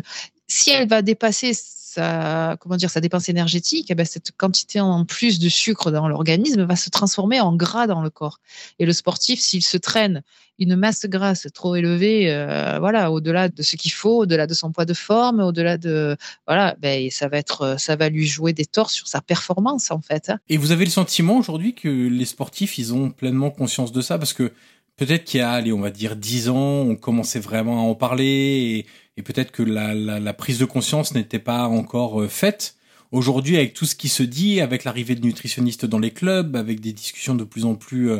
[0.47, 5.05] si elle va dépasser sa, comment dire, sa dépense énergétique, eh ben cette quantité en
[5.05, 8.39] plus de sucre dans l'organisme va se transformer en gras dans le corps.
[8.79, 10.23] Et le sportif, s'il se traîne
[10.57, 14.71] une masse grasse trop élevée, euh, voilà, au-delà de ce qu'il faut, au-delà de son
[14.71, 18.65] poids de forme, au-delà de, voilà, ben ça va être, ça va lui jouer des
[18.65, 20.29] torts sur sa performance en fait.
[20.29, 20.39] Hein.
[20.49, 24.17] Et vous avez le sentiment aujourd'hui que les sportifs, ils ont pleinement conscience de ça?
[24.17, 24.51] Parce que
[24.97, 27.95] peut-être qu'il y a, allez, on va dire dix ans, on commençait vraiment à en
[27.95, 28.85] parler
[29.17, 32.75] et, peut-être que la, prise de conscience n'était pas encore euh, faite.
[33.11, 36.81] Aujourd'hui, avec tout ce qui se dit, avec l'arrivée de nutritionnistes dans les clubs, avec
[36.81, 38.19] des discussions de plus en plus euh,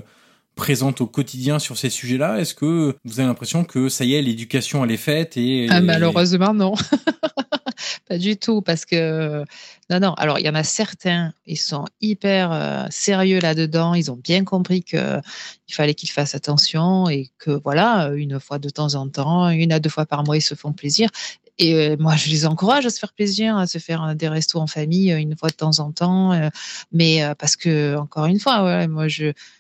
[0.56, 4.22] présentes au quotidien sur ces sujets-là, est-ce que vous avez l'impression que ça y est,
[4.22, 6.74] l'éducation elle est faite et ah, malheureusement non.
[8.08, 9.44] pas du tout, parce que
[9.90, 10.14] non, non.
[10.14, 13.94] Alors, il y en a certains, ils sont hyper euh, sérieux là-dedans.
[13.94, 15.20] Ils ont bien compris que
[15.68, 19.72] il fallait qu'ils fassent attention et que voilà, une fois de temps en temps, une
[19.72, 21.10] à deux fois par mois, ils se font plaisir.
[21.58, 24.28] Et euh, moi, je les encourage à se faire plaisir, à se faire euh, des
[24.28, 26.34] restos en famille euh, une fois de temps en temps.
[26.92, 29.08] mais parce que, encore une fois, moi,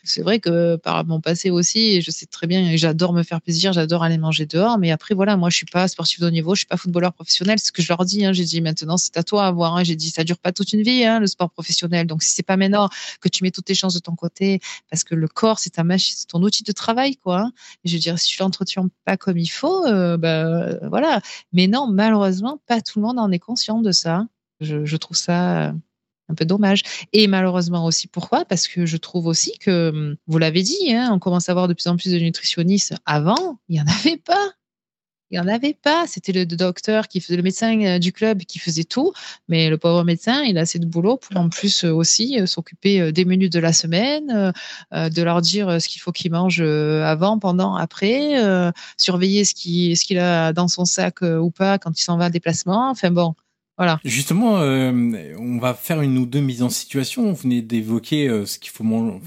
[0.04, 3.74] c'est vrai que par mon passé aussi, je sais très bien, j'adore me faire plaisir,
[3.74, 4.78] j'adore aller manger dehors.
[4.78, 7.14] Mais après, voilà, moi, je suis pas sportif de haut niveau, je suis pas footballeur
[7.14, 7.60] professionnel.
[7.60, 8.26] Ce que je leur dis.
[8.26, 9.78] Hein, j'ai dit maintenant, c'est à toi à voir.
[9.78, 9.84] Hein.
[9.84, 12.08] J'ai dit, ça dure pas toute une vie, hein, le sport professionnel.
[12.08, 12.90] Donc, si c'est pas maintenant
[13.22, 15.84] que tu mets toutes tes chances de ton côté, parce que le corps, c'est ta
[15.84, 17.50] machine, c'est ton outil de travail, quoi.
[17.84, 21.22] Je veux dire, si tu l'entretiens pas comme il faut, euh, bah, voilà.
[21.54, 24.28] Mais non, malheureusement, pas tout le monde en est conscient de ça.
[24.62, 25.74] Je, trouve ça
[26.30, 26.84] un peu dommage.
[27.14, 28.46] Et malheureusement aussi, pourquoi?
[28.46, 31.74] Parce que je trouve aussi que, vous l'avez dit, hein, on commence à avoir de
[31.74, 32.96] plus en plus de nutritionnistes.
[33.06, 34.54] Avant, il n'y en avait pas.
[35.32, 36.06] Il n'y en avait pas.
[36.08, 39.12] C'était le docteur qui faisait le médecin euh, du club qui faisait tout.
[39.48, 42.46] Mais le pauvre médecin, il a assez de boulot pour en plus euh, aussi euh,
[42.46, 44.54] s'occuper des menus de la semaine,
[44.92, 48.34] de leur dire ce qu'il faut qu'ils mangent avant, pendant, après,
[48.98, 52.30] surveiller ce qu'il qu'il a dans son sac ou pas quand il s'en va en
[52.30, 52.90] déplacement.
[52.90, 53.36] Enfin bon.
[53.78, 54.00] Voilà.
[54.06, 57.32] Justement, on va faire une ou deux mises en situation.
[57.32, 59.20] Vous venez d'évoquer ce qu'il faut manger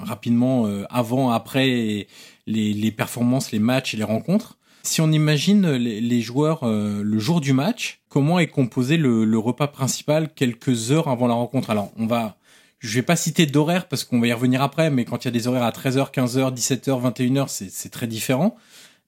[0.00, 2.06] rapidement avant, après
[2.46, 4.58] les, les performances, les matchs et les rencontres.
[4.84, 9.66] Si on imagine les, joueurs euh, le jour du match, comment est composé le, repas
[9.66, 11.70] principal quelques heures avant la rencontre?
[11.70, 12.36] Alors, on va,
[12.80, 15.28] je vais pas citer d'horaire parce qu'on va y revenir après, mais quand il y
[15.28, 18.56] a des horaires à 13h, 15h, 17h, 21h, c'est très différent.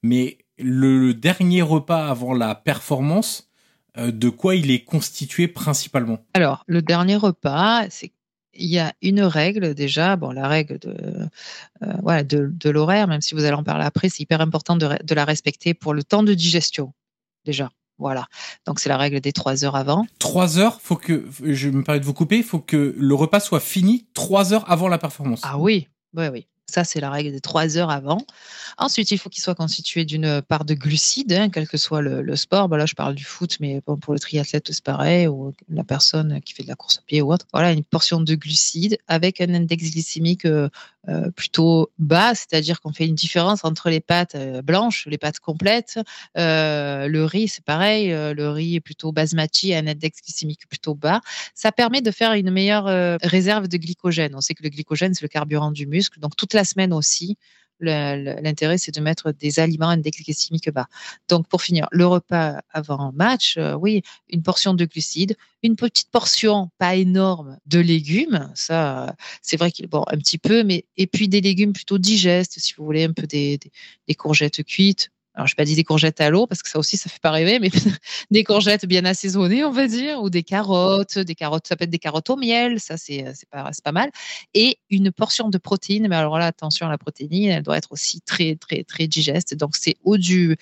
[0.02, 3.50] Mais le, dernier repas avant la performance,
[3.98, 6.20] euh, de quoi il est constitué principalement?
[6.32, 8.12] Alors, le dernier repas, c'est
[8.58, 10.96] il y a une règle déjà, bon, la règle de,
[11.82, 15.24] euh, de, l'horaire, même si vous allez en parler après, c'est hyper important de, la
[15.24, 16.92] respecter pour le temps de digestion,
[17.44, 17.70] déjà.
[17.98, 18.26] Voilà.
[18.66, 20.06] Donc, c'est la règle des trois heures avant.
[20.18, 23.40] Trois heures, faut que, je me permets de vous couper, il faut que le repas
[23.40, 25.40] soit fini trois heures avant la performance.
[25.44, 26.46] Ah oui, oui, oui.
[26.68, 28.26] Ça, c'est la règle des trois heures avant.
[28.76, 32.36] Ensuite, il faut qu'il soit constitué d'une part de glucides, hein, quel que soit le,
[32.36, 32.68] sport.
[32.68, 36.40] Bah là, je parle du foot, mais pour le triathlète, c'est pareil, ou la personne
[36.40, 37.46] qui fait de la course à pied ou autre.
[37.52, 40.68] Voilà, une portion de glucides avec un index glycémique euh,
[41.08, 45.40] euh, plutôt bas, c'est-à-dire qu'on fait une différence entre les pâtes euh, blanches, les pâtes
[45.40, 45.98] complètes.
[46.34, 51.20] le riz, c'est pareil, le riz est plutôt basmati, un index glycémique plutôt bas.
[51.54, 54.34] Ça permet de faire une meilleure réserve de glycogène.
[54.34, 56.20] On sait que le glycogène, c'est le carburant du muscle.
[56.20, 57.36] Donc, toute la semaine aussi,
[57.80, 60.86] L'intérêt, c'est de mettre des aliments index glycémique bas.
[61.28, 66.10] Donc, pour finir, le repas avant match, euh, oui, une portion de glucides, une petite
[66.10, 68.50] portion, pas énorme, de légumes.
[68.54, 72.58] Ça, c'est vrai qu'il bon un petit peu, mais et puis des légumes plutôt digestes,
[72.58, 73.58] si vous voulez, un peu des
[74.16, 77.10] courgettes cuites, alors je pas dit des courgettes à l'eau parce que ça aussi ça
[77.10, 77.70] fait pas rêver, mais
[78.30, 81.90] des courgettes bien assaisonnées, on va dire, ou des carottes, des carottes, ça peut être
[81.90, 84.10] des carottes au miel, ça c'est c'est pas pas mal,
[84.54, 86.08] et une portion de protéines.
[86.08, 89.54] Mais alors là, attention à la protéine, elle doit être aussi très très très digeste.
[89.54, 90.56] Donc c'est ou du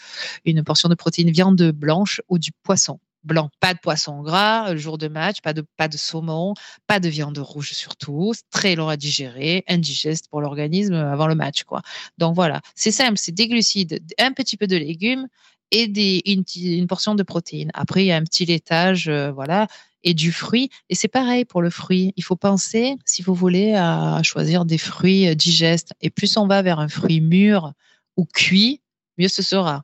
[0.45, 4.79] une portion de protéines viande blanche ou du poisson blanc, pas de poisson gras, le
[4.79, 6.55] jour de match, pas de, pas de saumon,
[6.87, 11.65] pas de viande rouge surtout, très long à digérer, indigeste pour l'organisme avant le match,
[11.65, 11.83] quoi.
[12.19, 15.27] Donc voilà, c'est simple, c'est des glucides, un petit peu de légumes
[15.71, 17.71] et des, une, portion de protéines.
[17.75, 19.67] Après, il y a un petit laitage, euh, voilà,
[20.05, 20.71] et du fruit.
[20.91, 22.13] Et c'est pareil pour le fruit.
[22.17, 25.93] Il faut penser, si vous voulez, à choisir des fruits euh, digestes.
[26.01, 27.73] Et plus on va vers un fruit mûr
[28.17, 28.83] ou cuit,
[29.19, 29.83] mieux ce sera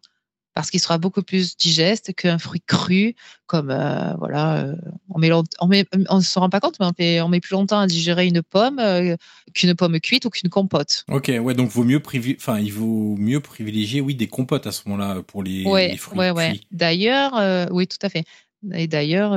[0.55, 3.15] parce qu'il sera beaucoup plus digeste qu'un fruit cru,
[3.47, 4.77] comme euh, voilà, euh,
[5.09, 7.53] on met, on met, on se rend pas compte, mais on met, on met plus
[7.53, 9.17] longtemps à digérer une pomme euh,
[9.55, 11.05] qu'une pomme cuite ou qu'une compote.
[11.09, 12.03] Ok, ouais, donc vaut mieux
[12.37, 15.97] enfin, il vaut mieux privilégier, oui, des compotes à ce moment-là pour les, ouais, les
[15.97, 16.19] fruits.
[16.19, 16.61] Ouais, ouais.
[16.71, 18.25] D'ailleurs, oui, tout à fait.
[18.75, 19.33] Et d'ailleurs,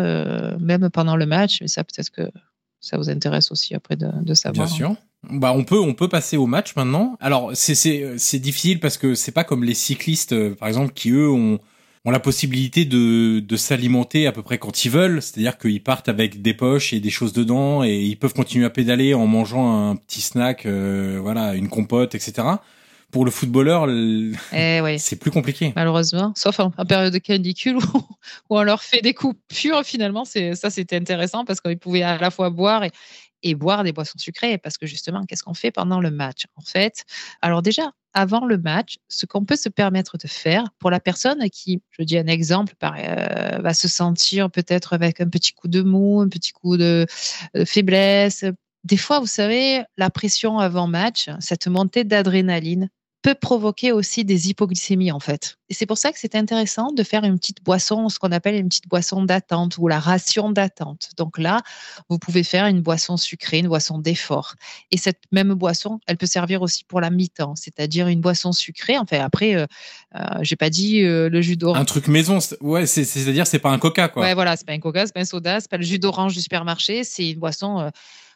[0.60, 2.30] même pendant le match, mais ça peut-être que
[2.80, 4.68] ça vous intéresse aussi après de, de savoir.
[4.68, 4.96] Bien sûr.
[5.30, 7.18] Bah on peut on peut passer au match maintenant.
[7.22, 10.94] Alors c'est c'est c'est difficile parce que c'est pas comme les cyclistes euh, par exemple
[10.94, 11.60] qui eux ont
[12.06, 16.10] ont la possibilité de de s'alimenter à peu près quand ils veulent, c'est-à-dire qu'ils partent
[16.10, 19.92] avec des poches et des choses dedans et ils peuvent continuer à pédaler en mangeant
[19.92, 22.46] un petit snack euh, voilà, une compote etc.
[23.10, 24.32] Pour le footballeur, eh
[24.98, 25.72] c'est plus compliqué.
[25.76, 27.98] Malheureusement, sauf en, période de canicule où,
[28.50, 29.84] où, on leur fait des coupures.
[29.84, 32.92] Finalement, c'est ça, c'était intéressant parce qu'ils pouvaient à la fois boire et,
[33.44, 34.58] et boire des boissons sucrées.
[34.58, 37.04] Parce que justement, qu'est-ce qu'on fait pendant le match En fait,
[37.42, 41.50] alors déjà, avant le match, ce qu'on peut se permettre de faire pour la personne
[41.50, 45.82] qui, je dis un exemple, euh, va se sentir peut-être avec un petit coup de
[45.82, 47.06] mou, un petit coup de,
[47.54, 48.46] de faiblesse.
[48.84, 52.90] Des fois, vous savez, la pression avant match, cette montée d'adrénaline,
[53.24, 55.58] peut provoquer aussi des hypoglycémies en fait.
[55.70, 58.56] Et c'est pour ça que c'est intéressant de faire une petite boisson, ce qu'on appelle
[58.56, 61.10] une petite boisson d'attente ou la ration d'attente.
[61.18, 61.62] Donc là,
[62.10, 64.56] vous pouvez faire une boisson sucrée, une boisson d'effort.
[64.92, 68.98] Et cette même boisson, elle peut servir aussi pour la mi-temps, c'est-à-dire une boisson sucrée.
[68.98, 69.66] Enfin après, euh,
[70.16, 71.80] euh j'ai pas dit euh, le jus d'orange.
[71.80, 74.24] Un truc maison, ouais, c'est-à-dire c'est pas un Coca quoi.
[74.24, 76.34] Ouais, voilà, c'est pas un Coca, c'est pas un soda, c'est pas le jus d'orange
[76.34, 77.90] du supermarché, c'est une boisson euh,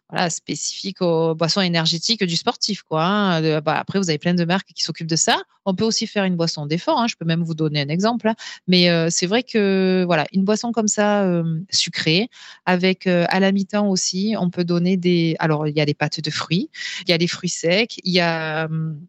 [0.09, 2.83] voilà, spécifique aux boissons énergétiques du sportif.
[2.83, 3.61] Quoi, hein.
[3.61, 5.41] bah, après, vous avez plein de marques qui s'occupent de ça.
[5.65, 6.97] On peut aussi faire une boisson d'effort.
[6.99, 7.07] Hein.
[7.09, 8.29] Je peux même vous donner un exemple.
[8.29, 8.35] Hein.
[8.67, 12.29] Mais euh, c'est vrai que voilà, une boisson comme ça, euh, sucrée,
[12.65, 15.35] avec euh, à la mi-temps aussi, on peut donner des.
[15.39, 16.69] Alors, il y a des pâtes de fruits,
[17.05, 19.01] il y a des fruits secs, il y a hum,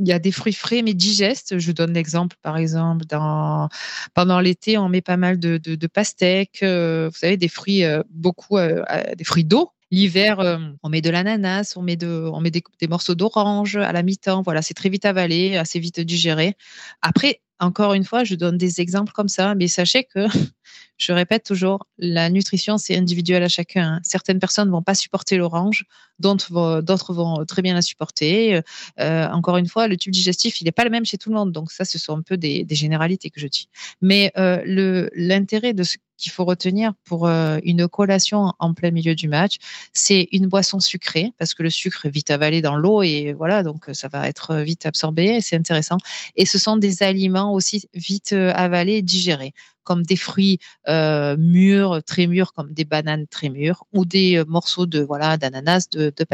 [0.00, 1.58] il y a des fruits frais mais digestes.
[1.58, 3.68] Je donne l'exemple, par exemple, dans,
[4.14, 9.24] pendant l'été, on met pas mal de, de, pastèques, vous savez, des fruits, beaucoup, des
[9.24, 9.72] fruits d'eau.
[9.90, 10.38] L'hiver,
[10.82, 14.42] on met de l'ananas, on met, des morceaux d'orange à la mi-temps.
[14.42, 16.56] Voilà, c'est très vite avalé, assez vite digéré.
[17.02, 20.26] Après, encore une fois, je donne des exemples comme ça, mais sachez que,
[20.96, 23.94] je répète toujours, la nutrition, c'est individuel à chacun.
[23.94, 24.00] Hein.
[24.02, 25.84] Certaines personnes ne vont pas supporter l'orange,
[26.18, 28.62] d'autres vont très bien la supporter.
[28.98, 31.36] Euh, encore une fois, le tube digestif, il n'est pas le même chez tout le
[31.36, 31.52] monde.
[31.52, 33.68] Donc ça, ce sont un peu des, généralités que je dis.
[34.00, 39.14] Mais euh, l'intérêt de ce qu'il faut retenir pour euh, une collation en plein milieu
[39.14, 39.56] du match,
[39.92, 43.62] c'est une boisson sucrée, parce que le sucre est vite avalé dans l'eau et voilà,
[43.62, 45.98] donc ça va être vite absorbé, c'est intéressant.
[46.36, 50.58] Et ce sont des aliments aussi vite euh, avalés et digérés, comme des fruits
[50.88, 55.36] euh, mûrs, très mûrs, comme des bananes très mûres, ou des euh, morceaux de voilà
[55.36, 56.26] d'ananas, de, de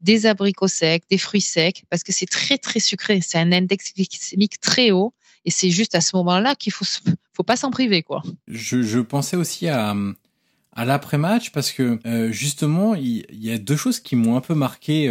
[0.00, 3.94] des abricots secs, des fruits secs, parce que c'est très très sucré, c'est un index
[3.94, 5.14] glycémique très haut,
[5.44, 6.84] et c'est juste à ce moment-là qu'il faut
[7.32, 8.22] faut pas s'en priver quoi.
[8.48, 9.94] Je, je, pensais aussi à
[10.76, 11.98] à l'après-match parce que
[12.30, 15.04] justement il, y a deux choses qui m'ont un peu marqué.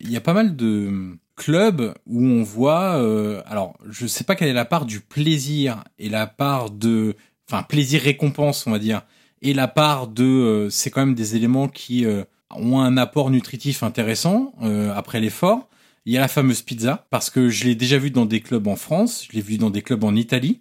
[0.00, 4.34] il y a pas mal de club où on voit, euh, alors je sais pas
[4.34, 7.14] quelle est la part du plaisir et la part de,
[7.48, 9.02] enfin plaisir récompense on va dire,
[9.42, 13.30] et la part de, euh, c'est quand même des éléments qui euh, ont un apport
[13.30, 14.54] nutritif intéressant
[14.94, 15.68] après l'effort.
[16.06, 18.66] Il y a la fameuse pizza parce que je l'ai déjà vu dans des clubs
[18.68, 20.60] en France, je l'ai vu dans des clubs en Italie.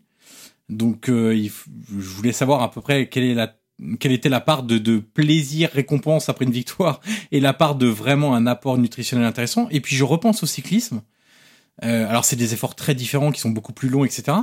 [0.69, 1.49] Donc je
[1.89, 6.51] voulais savoir à peu près quelle était la part de, de, plaisir, récompense après une
[6.51, 6.99] victoire
[7.31, 9.67] et la part de vraiment un apport nutritionnel intéressant.
[9.69, 11.03] Et puis je repense au cyclisme.
[11.83, 14.37] Euh, alors c'est des efforts très différents qui sont beaucoup plus longs, etc.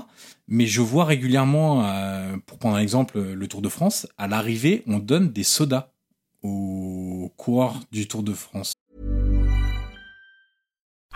[0.48, 4.82] Mais je vois régulièrement, euh, pour prendre un exemple, le Tour de France, à l'arrivée,
[4.86, 5.88] on donne des sodas
[6.42, 8.74] aux coureurs du Tour de France.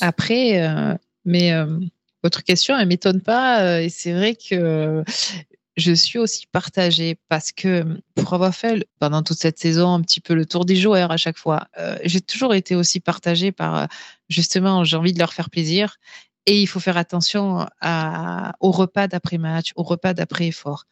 [0.00, 1.52] Après, euh, mais...
[1.52, 1.66] Euh...
[2.24, 3.62] Votre question, elle m'étonne pas.
[3.62, 5.04] Euh, et c'est vrai que
[5.76, 7.84] je suis aussi partagée parce que
[8.16, 11.16] pour avoir fait pendant toute cette saison un petit peu le tour des joueurs à
[11.16, 11.68] chaque fois,
[12.02, 13.86] j'ai toujours été aussi partagée par
[14.28, 15.98] justement j'ai envie de leur faire plaisir
[16.46, 17.68] et il faut faire attention
[18.60, 20.86] au repas d'après match, au repas d'après effort.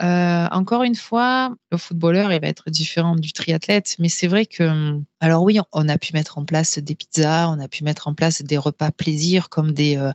[0.00, 4.46] Euh, encore une fois, le footballeur, il va être différent du triathlète, mais c'est vrai
[4.46, 8.08] que, alors oui, on a pu mettre en place des pizzas, on a pu mettre
[8.08, 10.10] en place des repas plaisir comme des, euh,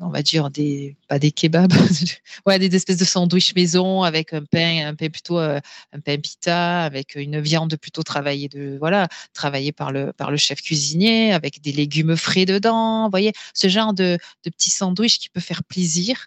[0.00, 1.72] on va dire des, pas des kebabs,
[2.46, 5.60] ouais, des espèces de sandwichs maison avec un pain, un pain plutôt, euh,
[5.92, 10.36] un pain pita avec une viande plutôt travaillée de, voilà, travaillée par le, par le
[10.36, 15.20] chef cuisinier avec des légumes frais dedans, vous voyez, ce genre de, de petits sandwichs
[15.20, 16.26] qui peut faire plaisir.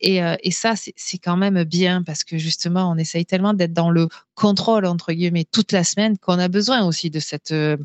[0.00, 3.72] Et, euh, et ça, c'est quand même bien parce que justement, on essaye tellement d'être
[3.72, 7.78] dans le contrôle entre guillemets toute la semaine qu'on a besoin aussi de cette euh,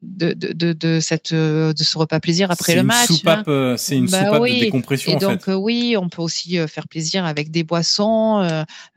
[0.00, 3.10] de, de, de, cette euh, de ce repas plaisir après le match.
[3.26, 3.74] Hein.
[3.76, 5.12] C'est une bah soupape de décompression.
[5.12, 8.40] Et donc oui, on peut aussi faire plaisir avec des boissons.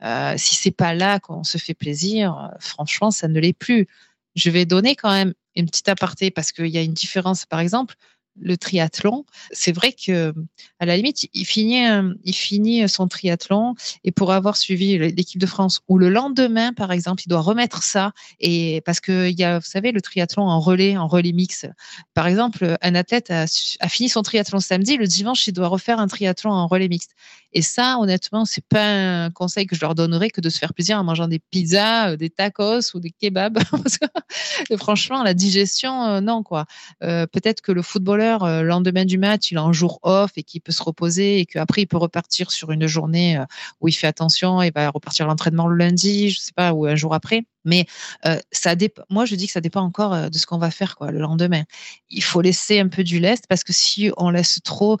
[0.02, 3.86] Euh, si c'est pas là qu'on se fait plaisir, franchement, ça ne l'est plus.
[4.34, 7.44] Je vais donner quand même une petite aparté parce qu'il y a une différence.
[7.44, 7.96] Par exemple,
[8.40, 10.32] le triathlon, c'est vrai que
[10.78, 11.84] à la limite, il finit,
[12.32, 13.74] finit son triathlon
[14.04, 17.82] et pour avoir suivi l'équipe de France ou le lendemain, par exemple, il doit remettre
[17.82, 21.32] ça et parce que il y a, vous savez, le triathlon en relais, en relais
[21.32, 21.66] mix.
[22.14, 23.44] Par exemple, un athlète a,
[23.80, 27.12] a fini son triathlon samedi, le dimanche, il doit refaire un triathlon en relais mixte.
[27.52, 30.72] Et ça, honnêtement, c'est pas un conseil que je leur donnerais que de se faire
[30.72, 33.58] plaisir en mangeant des pizzas, euh, des tacos ou des kebabs.
[34.78, 36.66] franchement, la digestion, euh, non quoi.
[37.02, 40.42] Euh, peut-être que le footballeur, le lendemain du match, il a un jour off et
[40.42, 43.38] qu'il peut se reposer et qu'après il peut repartir sur une journée
[43.80, 46.94] où il fait attention et va repartir l'entraînement le lundi, je sais pas, ou un
[46.94, 47.44] jour après.
[47.64, 47.86] Mais
[48.26, 49.02] euh, ça dépend.
[49.10, 51.18] Moi, je dis que ça dépend encore euh, de ce qu'on va faire quoi le
[51.18, 51.62] lendemain.
[52.10, 54.98] Il faut laisser un peu du lest parce que si on laisse trop,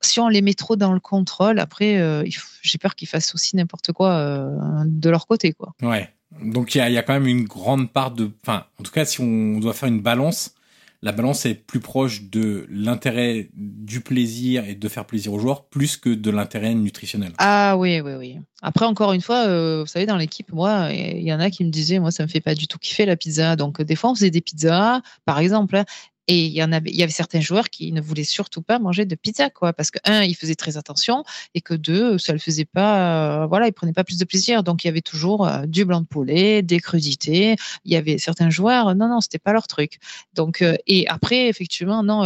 [0.00, 2.24] si on les met trop dans le contrôle, après, euh,
[2.62, 4.44] j'ai peur qu'ils fassent aussi n'importe quoi
[4.84, 5.74] de leur côté quoi.
[5.82, 6.12] Ouais.
[6.42, 9.04] Donc il y y a, quand même une grande part de, enfin, en tout cas,
[9.04, 10.54] si on doit faire une balance,
[11.02, 15.66] la balance est plus proche de l'intérêt du plaisir et de faire plaisir aux joueurs
[15.66, 17.32] plus que de l'intérêt nutritionnel.
[17.38, 18.38] Ah oui, oui, oui.
[18.62, 21.64] Après, encore une fois, euh, vous savez, dans l'équipe, moi, il y en a qui
[21.64, 23.54] me disaient, moi, ça me fait pas du tout kiffer la pizza.
[23.54, 25.84] Donc, des fois, on faisait des pizzas, par exemple, hein,
[26.28, 28.78] et il y en avait, il y avait certains joueurs qui ne voulaient surtout pas
[28.78, 31.24] manger de pizza, quoi, parce que un, ils faisaient très attention,
[31.54, 34.62] et que deux, ça le faisait pas, euh, voilà, ils prenaient pas plus de plaisir.
[34.62, 37.56] Donc il y avait toujours euh, du blanc de poulet, des crudités.
[37.86, 39.98] Il y avait certains joueurs, non, non, c'était pas leur truc.
[40.34, 42.24] Donc euh, et après, effectivement, non.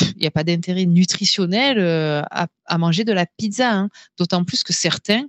[0.00, 1.78] il n'y a pas d'intérêt nutritionnel
[2.30, 3.88] à, manger de la pizza, hein.
[4.18, 5.26] d'autant plus que certains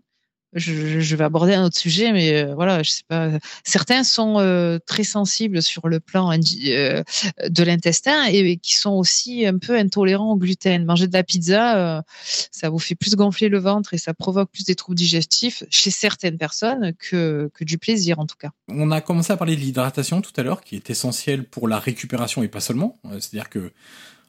[0.56, 3.30] je, vais aborder un autre sujet, mais euh, voilà, je sais pas.
[3.64, 7.04] Certains sont euh, très sensibles sur le plan euh,
[7.50, 10.86] de l'intestin et qui sont aussi un peu intolérants au gluten.
[10.86, 14.64] Manger de la pizza, ça vous fait plus gonfler le ventre et ça provoque plus
[14.64, 18.50] des troubles digestifs chez certaines personnes que, que du plaisir en tout cas.
[18.70, 21.80] On a commencé à parler de l'hydratation tout à l'heure, qui est essentielle pour la
[21.80, 23.00] récupération et pas seulement.
[23.20, 23.72] C'est-à-dire que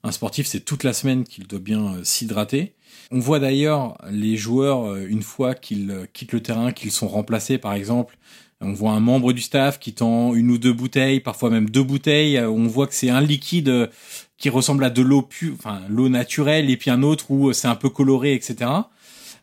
[0.07, 2.75] un sportif, c'est toute la semaine qu'il doit bien s'hydrater.
[3.11, 7.09] On voit d'ailleurs les joueurs, euh, une fois qu'ils euh, quittent le terrain, qu'ils sont
[7.09, 8.17] remplacés par exemple,
[8.61, 11.83] on voit un membre du staff qui tend une ou deux bouteilles, parfois même deux
[11.83, 12.39] bouteilles.
[12.39, 13.91] Euh, on voit que c'est un liquide
[14.39, 17.69] qui ressemble à de l'eau pure, enfin l'eau naturelle, et puis un autre où c'est
[17.69, 18.71] un peu coloré, etc.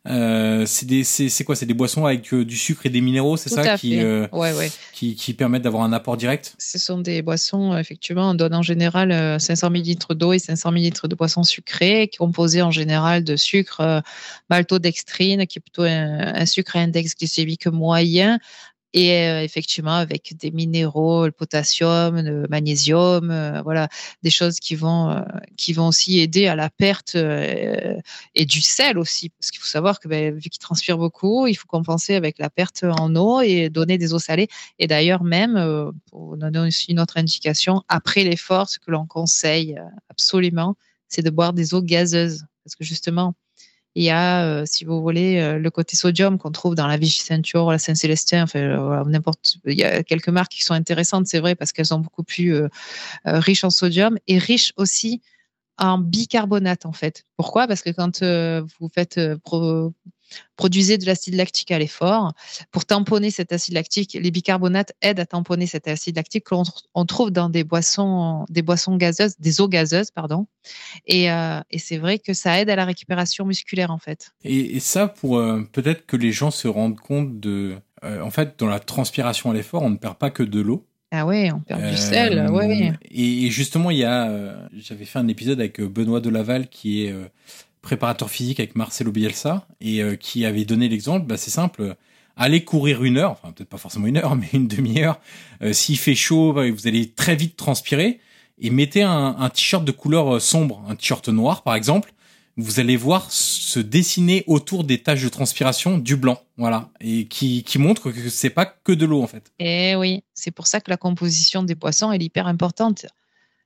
[0.10, 1.56] Euh, c'est quoi?
[1.56, 4.52] C'est des boissons avec euh, du sucre et des minéraux c'est ça qui, euh, ouais,
[4.52, 4.70] ouais.
[4.92, 6.56] qui qui permettent d'avoir un apport direct?
[6.58, 11.08] Ce sont des boissons effectivement on donne en général 500 ml d'eau et 500 ml
[11.08, 14.02] de boissons sucrées composées en général de sucre
[14.50, 18.40] maltodextrine qui est plutôt un, un sucre à index glycémique moyen
[18.94, 23.90] et euh, effectivement avec des minéraux, le potassium, le magnésium, euh, voilà,
[24.22, 25.22] des choses qui vont euh,
[25.58, 30.00] qui vont aussi aider à la perte et du sel aussi, parce qu'il faut savoir
[30.00, 33.70] que ben, vu qu'il transpire beaucoup, il faut compenser avec la perte en eau et
[33.70, 34.48] donner des eaux salées.
[34.80, 39.80] Et d'ailleurs même, pour donner aussi une autre indication, après l'effort, ce que l'on conseille
[40.10, 40.76] absolument,
[41.08, 43.34] c'est de boire des eaux gazeuses, parce que justement
[43.96, 46.98] il y a, euh, si vous voulez, euh, le côté sodium qu'on trouve dans la
[46.98, 49.58] Vichy Ceinture, la Saint-Célestin, enfin, euh, n'importe.
[49.66, 52.56] Il y a quelques marques qui sont intéressantes, c'est vrai, parce qu'elles sont beaucoup plus
[53.26, 55.22] riches en sodium et riches aussi
[55.78, 57.26] en bicarbonate, en fait.
[57.38, 57.68] Pourquoi?
[57.68, 59.20] Parce que quand vous faites
[60.56, 62.34] produisez de l'acide lactique à l'effort.
[62.72, 67.06] Pour tamponner cet acide lactique, les bicarbonates aident à tamponner cet acide lactique que l'on
[67.06, 70.48] trouve dans des boissons, des boissons gazeuses, des eaux gazeuses, pardon.
[71.08, 74.32] Et, euh, et c'est vrai que ça aide à la récupération musculaire en fait.
[74.44, 78.60] Et, ça, pour euh, peut-être que les gens se rendent compte de, euh, en fait,
[78.60, 80.86] dans la transpiration à l'effort, on ne perd pas que de l'eau.
[81.12, 82.94] Ah ouais, on perd du sel, ouais.
[83.12, 87.14] Et justement, il y a, j'avais fait un épisode avec Benoît Delaval qui est
[87.84, 91.96] préparateur physique avec Marcelo Bielsa et euh, qui avait donné l'exemple, bah, c'est simple,
[92.36, 95.20] allez courir une heure, enfin peut-être pas forcément une heure, mais une demi-heure.
[95.62, 98.20] Euh, s'il fait chaud, bah, vous allez très vite transpirer
[98.58, 102.14] et mettez un, un t-shirt de couleur euh, sombre, un t-shirt noir par exemple.
[102.56, 107.64] Vous allez voir se dessiner autour des taches de transpiration du blanc, voilà, et qui,
[107.64, 109.52] qui montre que c'est pas que de l'eau en fait.
[109.58, 113.08] Eh oui, c'est pour ça que la composition des poissons est hyper importante.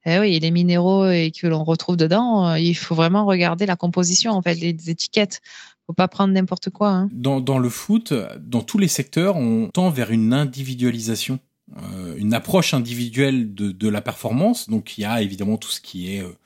[0.05, 3.75] Eh oui, les minéraux et que l'on retrouve dedans, euh, il faut vraiment regarder la
[3.75, 5.41] composition, en fait, les étiquettes.
[5.85, 6.89] Faut pas prendre n'importe quoi.
[6.89, 7.09] Hein.
[7.11, 11.39] Dans, le foot, dans tous les secteurs, on tend vers une individualisation,
[11.77, 14.69] euh, une approche individuelle de, de la performance.
[14.69, 16.37] Donc il y a évidemment tout ce qui est euh,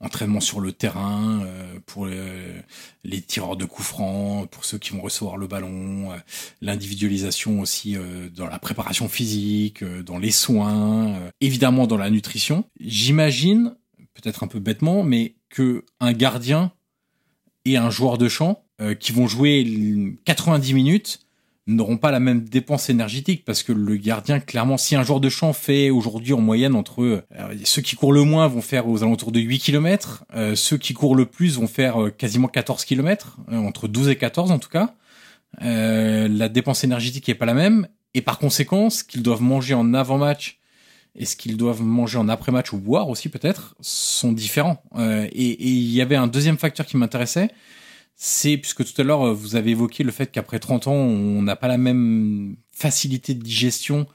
[0.00, 5.00] entraînement sur le terrain euh, pour les, tireurs de coups francs, pour ceux qui vont
[5.00, 6.16] recevoir le ballon, euh,
[6.60, 12.64] l'individualisation aussi euh, dans la préparation physique, dans les soins, évidemment dans la nutrition.
[12.80, 13.74] J'imagine,
[14.14, 16.72] peut-être un peu bêtement, mais que un gardien
[17.64, 18.64] et un joueur de champ
[18.98, 21.23] qui vont jouer 90 minutes
[21.66, 25.28] n'auront pas la même dépense énergétique parce que le gardien, clairement, si un joueur de
[25.28, 27.22] champ fait aujourd'hui en moyenne entre euh,
[27.64, 30.92] ceux qui courent le moins vont faire aux alentours de 8 km, euh, ceux qui
[30.92, 34.68] courent le plus vont faire euh, quasiment 14 km, entre 12 et 14 en tout
[34.68, 34.94] cas.
[35.60, 39.94] la dépense énergétique est pas la même et par conséquent, ce qu'ils doivent manger en
[39.94, 40.60] avant-match
[41.16, 44.82] et ce qu'ils doivent manger en après-match ou boire aussi peut-être sont différents.
[44.98, 47.50] et il y avait un deuxième facteur qui m'intéressait,
[48.16, 51.42] c'est puisque tout à l'heure euh, vous avez évoqué le fait qu'après 30 ans on
[51.42, 54.06] n'a pas la même facilité de digestion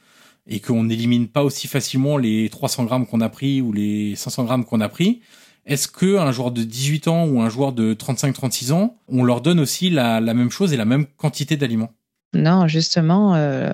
[0.48, 4.46] et qu'on n'élimine pas aussi facilement les 300 grammes qu'on a pris ou les 500
[4.46, 5.22] grammes qu'on a pris.
[5.66, 9.42] Est-ce que un joueur de 18 ans ou un joueur de 35-36 ans, on leur
[9.42, 11.92] donne aussi la, même chose et la même quantité d'aliments?
[12.34, 13.72] Non, justement, euh,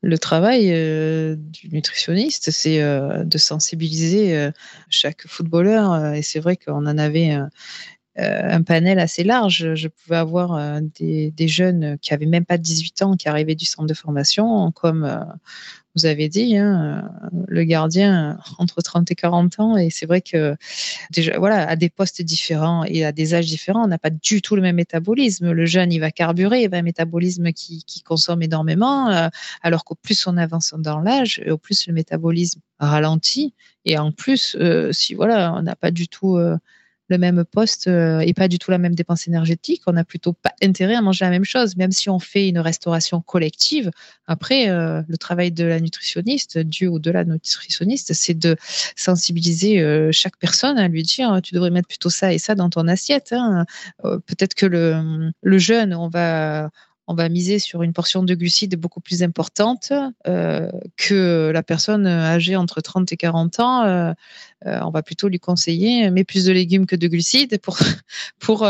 [0.00, 4.50] le travail euh, du nutritionniste, c'est de sensibiliser
[4.88, 6.14] chaque footballeur.
[6.14, 7.36] et c'est vrai qu'on en avait
[8.18, 9.74] un panel assez large.
[9.74, 13.66] Je pouvais avoir des, des, jeunes qui avaient même pas 18 ans, qui arrivaient du
[13.66, 15.06] centre de formation, comme
[15.96, 17.10] vous avez dit, hein,
[17.48, 19.76] le gardien entre 30 et 40 ans.
[19.76, 20.54] Et c'est vrai que
[21.10, 24.42] déjà, voilà, à des postes différents et à des âges différents, on n'a pas du
[24.42, 25.50] tout le même métabolisme.
[25.50, 29.28] Le jeune, il va carburer, il va un métabolisme qui, consomme énormément, euh,
[29.62, 33.54] alors qu'au plus on avance dans l'âge, au plus le métabolisme ralentit.
[33.84, 36.58] Et en plus, euh, si voilà, on n'a pas du tout euh,
[37.08, 39.82] le même poste euh, et pas du tout la même dépense énergétique.
[39.86, 42.58] On n'a plutôt pas intérêt à manger la même chose, même si on fait une
[42.58, 43.90] restauration collective.
[44.26, 48.56] Après, euh, le travail de la nutritionniste, du ou de la nutritionniste, c'est de
[48.96, 52.70] sensibiliser euh, chaque personne à lui dire tu devrais mettre plutôt ça et ça dans
[52.70, 53.32] ton assiette.
[53.32, 53.66] Hein.
[54.02, 56.70] Peut-être que le, le jeune, on va
[57.08, 59.92] on va miser sur une portion de glucides beaucoup plus importante
[60.26, 63.84] euh, que la personne âgée entre 30 et 40 ans.
[63.84, 64.12] Euh,
[64.66, 67.78] euh, on va plutôt lui conseiller mais plus de légumes que de glucides pour
[68.38, 68.68] pour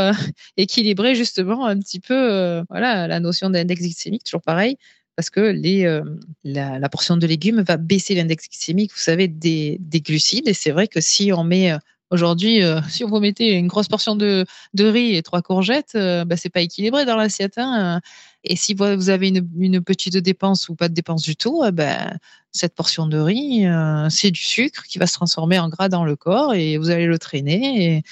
[0.56, 4.76] équilibrer justement un petit peu voilà la notion d'index glycémique toujours pareil
[5.14, 6.00] parce que les,
[6.44, 10.46] la, portion de légumes va baisser l'index glycémique, vous savez, des, des glucides.
[10.46, 11.72] Et c'est vrai que si on met
[12.10, 14.44] Aujourd'hui, euh, si vous mettez une grosse portion de,
[14.74, 17.54] de riz et trois courgettes, euh, bah, c'est pas équilibré dans l'assiette.
[17.58, 18.00] Hein.
[18.44, 21.72] Et si vous avez une, une, petite dépense ou pas de dépense du tout, euh,
[21.72, 22.12] bah,
[22.52, 26.04] cette portion de riz, euh, c'est du sucre qui va se transformer en gras dans
[26.04, 27.96] le corps et vous allez le traîner.
[27.96, 28.02] Et,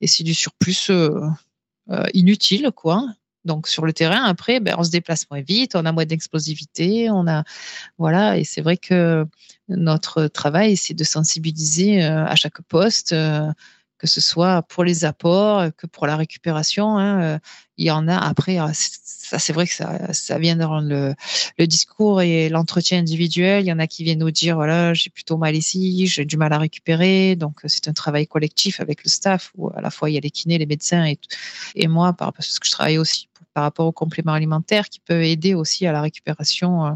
[0.00, 0.90] et c'est du surplus
[2.12, 3.06] inutile, quoi.
[3.44, 7.10] Donc sur le terrain, après, ben, on se déplace moins vite, on a moins d'explosivité,
[7.10, 7.44] on a
[7.98, 9.26] voilà, et c'est vrai que
[9.68, 13.50] notre travail, c'est de sensibiliser euh, à chaque poste, euh,
[13.98, 16.98] que ce soit pour les apports, que pour la récupération.
[16.98, 17.38] Hein, euh,
[17.76, 21.14] il y en a après, ça c'est vrai que ça, ça vient dans le,
[21.58, 23.64] le discours et l'entretien individuel.
[23.64, 26.36] Il y en a qui viennent nous dire voilà, j'ai plutôt mal ici, j'ai du
[26.36, 27.34] mal à récupérer.
[27.36, 30.20] Donc c'est un travail collectif avec le staff où à la fois il y a
[30.20, 31.18] les kinés, les médecins et,
[31.74, 35.54] et moi, parce que je travaille aussi par rapport aux compléments alimentaires qui peuvent aider
[35.54, 36.90] aussi à la récupération, euh,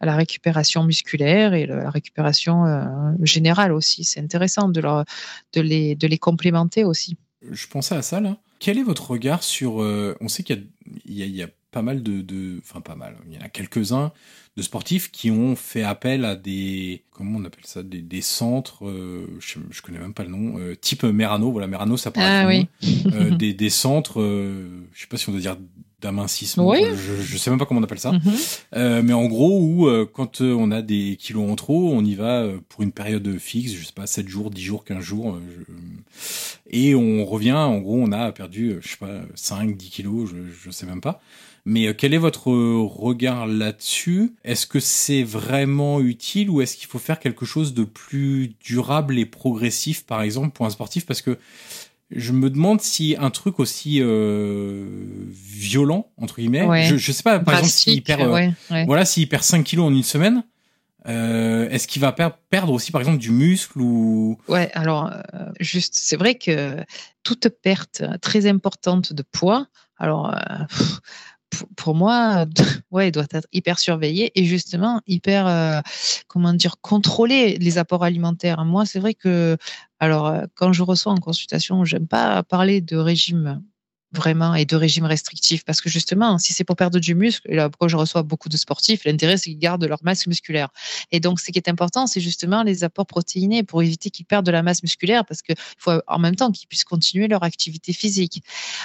[0.00, 2.84] à la récupération musculaire et la récupération euh,
[3.22, 4.02] générale aussi.
[4.04, 5.04] C'est intéressant de, leur,
[5.52, 7.16] de, les, de les complémenter aussi.
[7.50, 8.38] Je pensais à ça là.
[8.58, 10.66] Quel est votre regard sur euh, On sait qu'il
[11.06, 13.16] y, y, a pas mal de, enfin pas mal.
[13.28, 14.12] Il y en a quelques-uns
[14.56, 18.84] de sportifs qui ont fait appel à des, comment on appelle ça, des, des centres,
[19.40, 21.50] je, je connais même pas le nom, type Merano.
[21.50, 22.44] Voilà, Merano, ça paraît.
[22.44, 22.68] Ah, oui.
[23.38, 25.56] des, des centres, je sais pas si on doit dire
[26.04, 26.74] d'amincissement.
[26.74, 28.12] Je, je, sais même pas comment on appelle ça.
[28.12, 28.20] Mhm.
[28.76, 32.04] euh, mais en gros, où euh, quand euh, on a des kilos en trop, on
[32.04, 35.02] y va euh, pour une période fixe, je sais pas, 7 jours, 10 jours, 15
[35.02, 35.38] jours.
[36.70, 40.36] et on revient, en gros, on a perdu, je sais pas, 5, 10 kilos, je,
[40.52, 41.20] je sais même pas.
[41.66, 44.34] Mais quel est votre regard là-dessus?
[44.44, 49.18] Est-ce que c'est vraiment utile ou est-ce qu'il faut faire quelque chose de plus durable
[49.18, 51.06] et progressif, par exemple, pour un sportif?
[51.06, 51.38] Parce que
[52.10, 54.86] je me demande si un truc aussi euh,
[55.28, 59.42] violent entre guillemets, je, je sais pas, par exemple s'il perd, euh, voilà, s'il perd
[59.42, 60.44] 5 kilos en une semaine,
[61.06, 65.94] euh, est-ce qu'il va perdre aussi par exemple du muscle ou Ouais, alors euh, juste,
[65.96, 66.84] c'est vrai que
[67.22, 69.66] toute perte très importante de poids,
[69.98, 70.34] alors
[71.76, 72.46] pour moi,
[72.90, 75.80] ouais, il doit être hyper surveillé et justement hyper, euh,
[76.28, 78.64] comment dire, contrôler les apports alimentaires.
[78.64, 79.56] Moi, c'est vrai que,
[79.98, 83.62] alors, euh, quand je reçois en consultation, j'aime pas parler de régime
[84.14, 87.56] vraiment et de régime restrictif parce que justement si c'est pour perdre du muscle et
[87.56, 90.68] là pourquoi je reçois beaucoup de sportifs l'intérêt c'est qu'ils gardent leur masse musculaire
[91.12, 94.46] et donc ce qui est important c'est justement les apports protéinés pour éviter qu'ils perdent
[94.46, 97.92] de la masse musculaire parce qu'il faut en même temps qu'ils puissent continuer leur activité
[97.92, 98.42] physique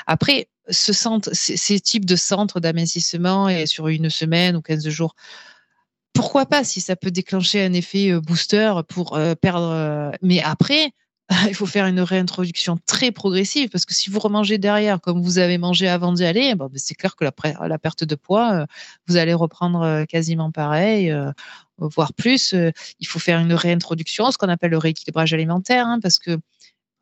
[0.08, 5.16] après ce centre, ces, types de centres d'amincissement et sur une semaine ou 15 jours,
[6.14, 9.72] pourquoi pas si ça peut déclencher un effet euh, booster pour euh, perdre.
[9.72, 10.92] Euh, mais après,
[11.48, 15.38] il faut faire une réintroduction très progressive parce que si vous remangez derrière comme vous
[15.38, 17.32] avez mangé avant d'y aller, ben, c'est clair que la,
[17.68, 18.66] la, perte de poids,
[19.08, 21.16] vous allez reprendre quasiment pareil,
[21.78, 22.56] voire plus.
[23.00, 26.40] Il faut faire une réintroduction, ce qu'on appelle le rééquilibrage alimentaire, hein, parce que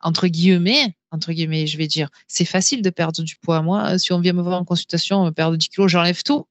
[0.01, 3.61] entre guillemets, entre guillemets, je vais dire, c'est facile de perdre du poids.
[3.61, 6.47] Moi, si on vient me voir en consultation, perdre 10 kilos, j'enlève tout.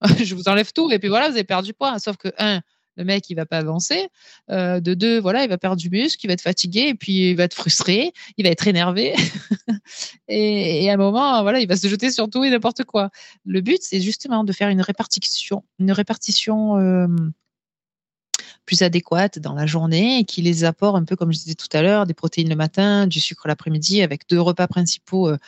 [0.22, 1.98] je vous enlève tout et puis voilà, vous avez perdu du poids.
[1.98, 2.60] Sauf que, un,
[2.96, 4.08] le mec, il va pas avancer.
[4.50, 7.30] Euh, de deux, voilà, il va perdre du muscle, il va être fatigué et puis
[7.30, 9.14] il va être frustré, il va être énervé.
[10.28, 13.10] et, à un moment, voilà, il va se jeter sur tout et n'importe quoi.
[13.44, 17.06] Le but, c'est justement de faire une répartition, une répartition euh,
[18.66, 21.68] plus adéquate dans la journée et qui les apporte un peu comme je disais tout
[21.72, 25.38] à l'heure, des protéines le matin, du sucre l'après-midi avec deux repas principaux euh,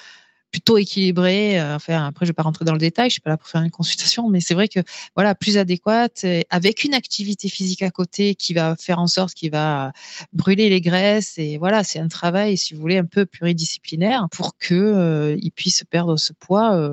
[0.57, 1.61] plutôt équilibré.
[1.61, 3.61] Enfin, après, je vais pas rentrer dans le détail, je suis pas là pour faire
[3.61, 4.81] une consultation, mais c'est vrai que
[5.15, 9.51] voilà, plus adéquate, avec une activité physique à côté qui va faire en sorte qu'il
[9.51, 9.93] va
[10.33, 11.37] brûler les graisses.
[11.37, 15.85] Et voilà, c'est un travail, si vous voulez, un peu pluridisciplinaire pour que il puisse
[15.85, 16.91] perdre ce poids,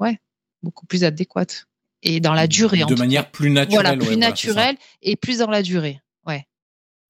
[0.00, 0.18] ouais,
[0.64, 1.68] beaucoup plus adéquate
[2.02, 2.82] et dans la durée.
[2.84, 3.80] De manière plus naturelle.
[3.80, 6.00] Voilà, plus naturelle et plus dans la durée.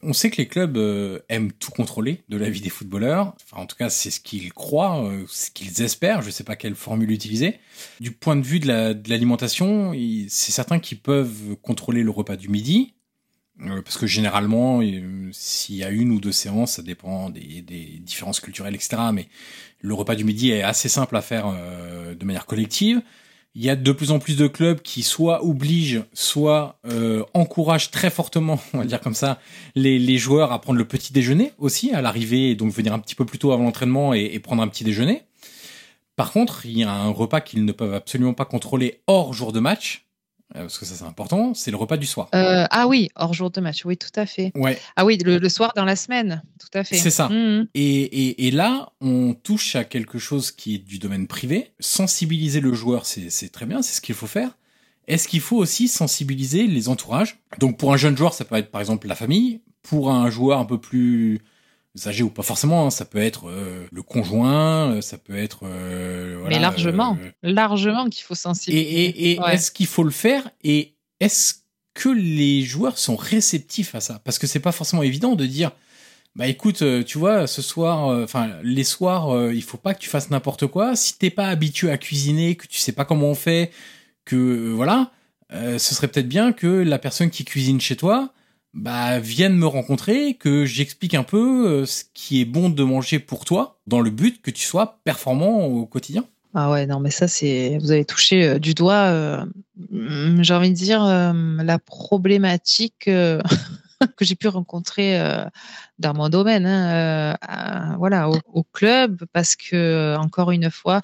[0.07, 3.35] On sait que les clubs euh, aiment tout contrôler de la vie des footballeurs.
[3.43, 6.21] Enfin, en tout cas, c'est ce qu'ils croient, euh, ce qu'ils espèrent.
[6.21, 7.59] Je ne sais pas quelle formule utiliser.
[8.01, 8.69] Du point de vue de
[9.09, 9.93] l'alimentation,
[10.29, 12.95] c'est certain qu'ils peuvent contrôler le repas du midi.
[13.63, 14.81] Euh, parce que généralement,
[15.33, 18.97] s'il y a une ou deux séances, ça dépend des, des, différences culturelles, etc.
[19.13, 19.29] Mais
[19.81, 23.01] le repas du midi est assez simple à faire de manière collective
[23.55, 27.91] il y a de plus en plus de clubs qui soit obligent, soit euh, encouragent
[27.91, 29.39] très fortement, on va dire comme ça,
[29.75, 33.15] les, joueurs à prendre le petit déjeuner aussi à l'arrivée, et donc venir un petit
[33.15, 35.23] peu plus tôt avant l'entraînement et, et, prendre un petit déjeuner.
[36.17, 39.53] Par contre, il y a un repas qu'ils ne peuvent absolument pas contrôler hors jour
[39.53, 40.04] de match,
[40.63, 42.29] parce que ça c'est important, c'est le repas du soir.
[42.35, 44.53] Euh, ah oui, hors jour de match, oui, tout à fait.
[44.55, 44.79] Ouais.
[44.97, 46.97] Ah oui, le, soir dans la semaine, tout à fait.
[46.97, 47.29] C'est ça.
[47.29, 47.67] Mmh.
[47.75, 51.73] Et, et, et, là, on touche à quelque chose qui est du domaine privé.
[51.81, 54.57] Sensibiliser le joueur, c'est très bien, c'est ce qu'il faut faire.
[55.07, 57.41] Est-ce qu'il faut aussi sensibiliser les entourages?
[57.59, 59.61] Donc pour un jeune joueur, ça peut être par exemple la famille.
[59.83, 61.43] Pour un joueur un peu plus
[62.07, 65.61] âgé ou pas forcément, hein, ça peut être euh, le conjoint, euh, ça peut être.
[65.65, 68.89] Euh, voilà, Mais largement, largement qu'il faut sensibiliser.
[68.89, 71.55] Et, et, et est-ce qu'il faut le faire Et est-ce
[71.95, 74.21] que les joueurs sont réceptifs à ça?
[74.25, 75.71] Parce que c'est pas forcément évident de dire.
[76.37, 80.31] Bah écoute, tu vois, ce soir, enfin les soirs, il faut pas que tu fasses
[80.31, 80.97] n'importe quoi.
[80.97, 83.71] Si t'es pas habitué à cuisiner, que tu sais pas comment on fait,
[84.25, 85.13] que voilà,
[85.53, 88.35] ce serait peut-être bien que la personne qui cuisine chez toi,
[88.75, 93.21] bah, viennent me rencontrer, que j'explique un peu euh, ce qui est bon de manger
[93.21, 96.25] pour toi, dans le but que tu sois performant au quotidien.
[96.55, 99.45] Ah ouais, non, mais ça, c'est, vous avez touché euh, du doigt, euh,
[100.41, 103.41] j'ai envie de dire, la problématique que
[104.21, 105.19] j'ai pu rencontrer
[105.99, 111.01] dans mon domaine, hein, voilà, au, club, parce que, encore une fois,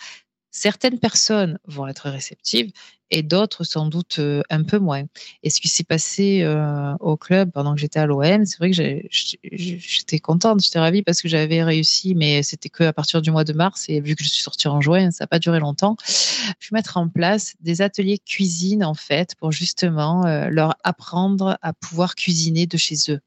[0.50, 2.72] certaines personnes vont être réceptives
[3.10, 5.02] et d'autres sans doute euh, un peu moins.
[5.42, 8.70] Et ce qui s'est passé euh, au club pendant que j'étais à l'OM, c'est vrai
[8.70, 9.08] que
[9.52, 13.44] j'étais contente, j'étais ravie parce que j'avais réussi, mais c'était que à partir du mois
[13.44, 15.96] de mars et vu que je suis sortie en juin, ça n'a pas duré longtemps.
[16.06, 21.58] Je vais mettre en place des ateliers cuisine en fait pour justement euh, leur apprendre
[21.62, 23.20] à pouvoir cuisiner de chez eux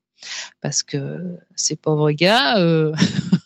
[0.61, 2.93] parce que ces pauvres gars, euh,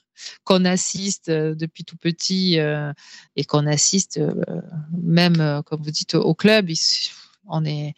[0.48, 2.94] qu'on assiste euh, depuis tout petit euh,
[3.36, 4.34] et qu'on assiste euh,
[4.98, 6.70] même, comme vous dites, au club.
[7.48, 7.96] On est,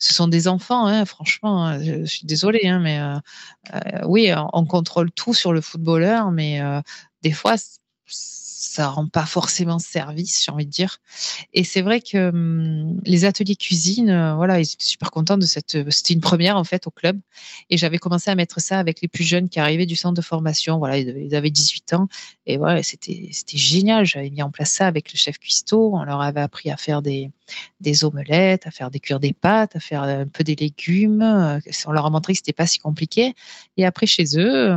[0.00, 1.64] ce sont des enfants, hein, franchement.
[1.64, 3.00] Hein, je suis désolée, hein, mais
[4.06, 6.60] oui, on contrôle tout sur le footballeur, mais
[7.22, 7.54] des fois,
[8.64, 10.98] ça rend pas forcément service, j'ai envie de dire.
[11.52, 15.46] Et c'est vrai que hum, les ateliers cuisine, euh, voilà, ils étaient super contents de
[15.46, 15.90] cette.
[15.90, 17.18] C'était une première en fait au club,
[17.70, 20.22] et j'avais commencé à mettre ça avec les plus jeunes qui arrivaient du centre de
[20.22, 20.78] formation.
[20.78, 22.08] Voilà, ils avaient 18 ans,
[22.46, 24.06] et voilà, c'était c'était génial.
[24.06, 25.94] J'avais mis en place ça avec le chef cuistot.
[25.94, 27.30] On leur avait appris à faire des
[27.80, 31.22] des omelettes, à faire des cuire des pâtes, à faire un peu des légumes.
[31.86, 33.34] On leur a montré que c'était pas si compliqué.
[33.76, 34.76] Et après, chez eux,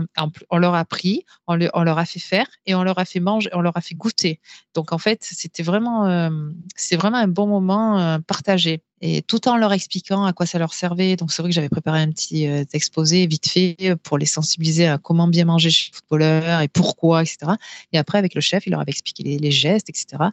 [0.50, 3.50] on leur a appris, on, leur a fait faire et on leur a fait manger,
[3.54, 4.40] on leur a fait goûter.
[4.74, 6.30] Donc, en fait, c'était vraiment, euh,
[6.76, 10.58] c'est vraiment un bon moment euh, partagé et tout en leur expliquant à quoi ça
[10.58, 11.16] leur servait.
[11.16, 14.88] Donc c'est vrai que j'avais préparé un petit euh, exposé vite fait pour les sensibiliser
[14.88, 17.54] à comment bien manger chez le footballeur et pourquoi, etc.
[17.94, 20.24] Et après avec le chef, il leur avait expliqué les, gestes, etc.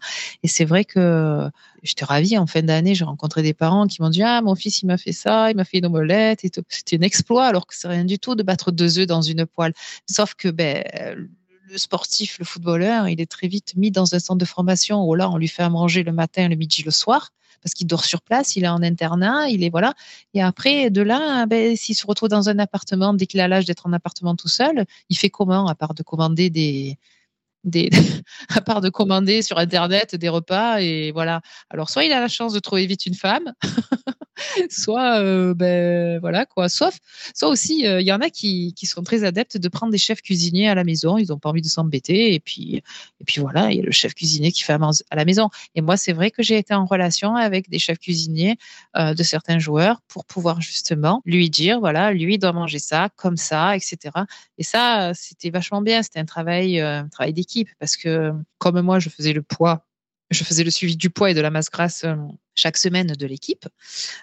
[0.42, 1.48] Et c'est vrai que
[1.82, 2.94] j'étais ravie en fin d'année.
[2.94, 5.56] J'ai rencontré des parents qui m'ont dit ah mon fils il m'a fait ça, il
[5.56, 6.62] m'a fait une omelette et tout.
[6.68, 9.46] C'était un exploit alors que c'est rien du tout de battre deux œufs dans une
[9.46, 9.74] poêle.
[10.10, 10.84] Sauf que ben
[11.70, 15.14] le sportif, le footballeur, il est très vite mis dans un centre de formation où
[15.14, 17.30] là, on lui fait à manger le matin, le midi, le soir
[17.64, 19.94] parce qu'il dort sur place, il est en internat, il est voilà.
[20.34, 23.64] Et après, de là, ben, s'il se retrouve dans un appartement, dès qu'il a l'âge
[23.64, 26.98] d'être en appartement tout seul, il fait comment à part de commander des,
[27.64, 27.90] des,
[28.54, 31.40] à part de commander sur internet des repas et voilà.
[31.70, 33.54] Alors soit il a la chance de trouver vite une femme,
[34.70, 36.68] soit euh, ben voilà quoi.
[36.68, 36.99] Sauf,
[37.35, 40.22] soit aussi euh, il y en a qui, sont très adeptes de prendre des chefs
[40.22, 41.18] cuisiniers à la maison.
[41.18, 42.82] Ils n'ont pas envie de s'embêter et puis
[43.20, 45.49] et puis voilà, il y a le chef cuisinier qui fait à la maison.
[45.74, 48.57] Et moi c'est vrai que j'ai été en relation avec des chefs cuisiniers
[48.97, 53.37] euh, de certains joueurs pour pouvoir justement lui dire voilà lui doit manger ça comme
[53.37, 53.99] ça etc.
[54.59, 56.03] Et ça c'était vachement bien.
[56.03, 59.85] C'était un travail un travail d'équipe parce que comme moi je faisais le poids
[60.30, 62.04] je faisais le suivi du poids et de la masse grasse
[62.54, 63.66] chaque semaine de l'équipe.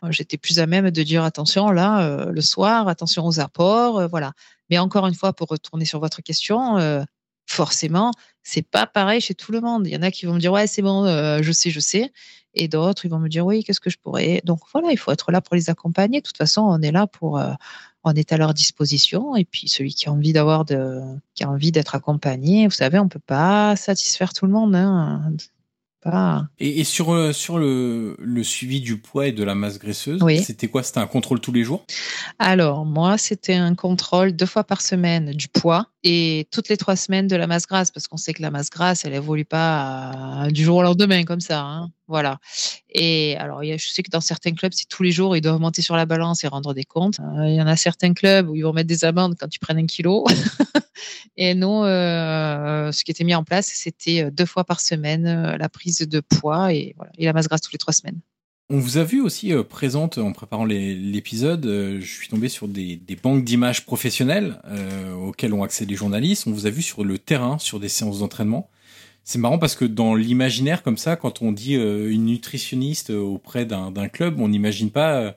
[0.03, 3.99] Euh, j'étais plus à même de dire attention là euh, le soir, attention aux apports,
[3.99, 4.33] euh, voilà.
[4.69, 7.05] Mais encore une fois, pour retourner sur votre question,
[7.51, 8.11] forcément,
[8.43, 9.87] c'est pas pareil chez tout le monde.
[9.87, 11.79] Il y en a qui vont me dire ouais c'est bon, euh, je sais, je
[11.79, 12.11] sais,
[12.53, 14.41] et d'autres ils vont me dire oui qu'est-ce que je pourrais.
[14.45, 16.21] Donc voilà, il faut être là pour les accompagner.
[16.21, 17.53] De toute façon, on est là pour, euh,
[18.03, 19.35] on est à leur disposition.
[19.35, 21.01] Et puis celui qui a envie d'avoir de,
[21.35, 24.75] qui a envie d'être accompagné, vous savez, on peut pas satisfaire tout le monde.
[24.75, 25.33] Hein.
[26.59, 30.67] Et, sur, euh, sur le, le, suivi du poids et de la masse graisseuse, c'était
[30.67, 30.81] quoi?
[30.81, 31.85] C'était un contrôle tous les jours?
[32.39, 36.95] Alors, moi, c'était un contrôle deux fois par semaine du poids et toutes les trois
[36.95, 40.47] semaines de la masse grasse, parce qu'on sait que la masse grasse, elle évolue pas
[40.49, 41.61] du jour au lendemain comme ça.
[41.61, 41.91] Hein.
[42.07, 42.39] Voilà.
[42.89, 45.81] Et alors, je sais que dans certains clubs, c'est tous les jours, ils doivent monter
[45.81, 47.19] sur la balance et rendre des comptes.
[47.19, 49.59] Euh, il y en a certains clubs où ils vont mettre des amendes quand tu
[49.59, 50.25] prennent un kilo.
[51.37, 55.69] et nous, euh, ce qui était mis en place, c'était deux fois par semaine la
[55.69, 58.19] prise de poids et, voilà, et la masse grasse toutes les trois semaines.
[58.73, 61.65] On vous a vu aussi euh, présente en préparant l'épisode.
[61.65, 66.47] Euh, je suis tombé sur des, banques d'images professionnelles euh, auxquelles ont accès les journalistes.
[66.47, 68.69] On vous a vu sur le terrain, sur des séances d'entraînement.
[69.25, 74.07] C'est marrant parce que dans l'imaginaire comme ça, quand on dit une nutritionniste auprès d'un
[74.07, 75.35] club, on n'imagine pas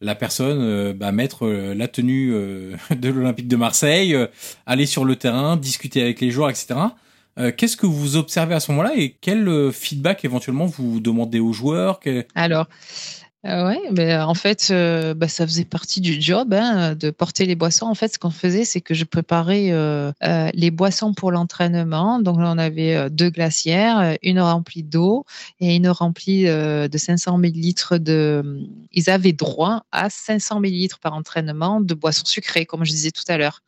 [0.00, 2.30] la personne bah, mettre la tenue
[2.96, 4.16] de l'Olympique de Marseille,
[4.64, 6.76] aller sur le terrain, discuter avec les joueurs, etc.
[7.38, 11.38] Euh, qu'est-ce que vous observez à ce moment-là et quel euh, feedback éventuellement vous demandez
[11.38, 12.00] aux joueurs?
[12.34, 12.66] Alors,
[13.46, 17.46] euh, ouais, ben, en fait, euh, bah, ça faisait partie du job hein, de porter
[17.46, 17.86] les boissons.
[17.86, 20.10] En fait, ce qu'on faisait, c'est que je préparais euh,
[20.52, 22.18] les boissons pour l'entraînement.
[22.20, 25.24] Donc on avait deux glacières, une remplie d'eau
[25.60, 28.66] et une remplie de 500 millilitres de.
[28.92, 33.24] Ils avaient droit à 500 millilitres par entraînement de boissons sucrées, comme je disais tout
[33.28, 33.62] à l'heure.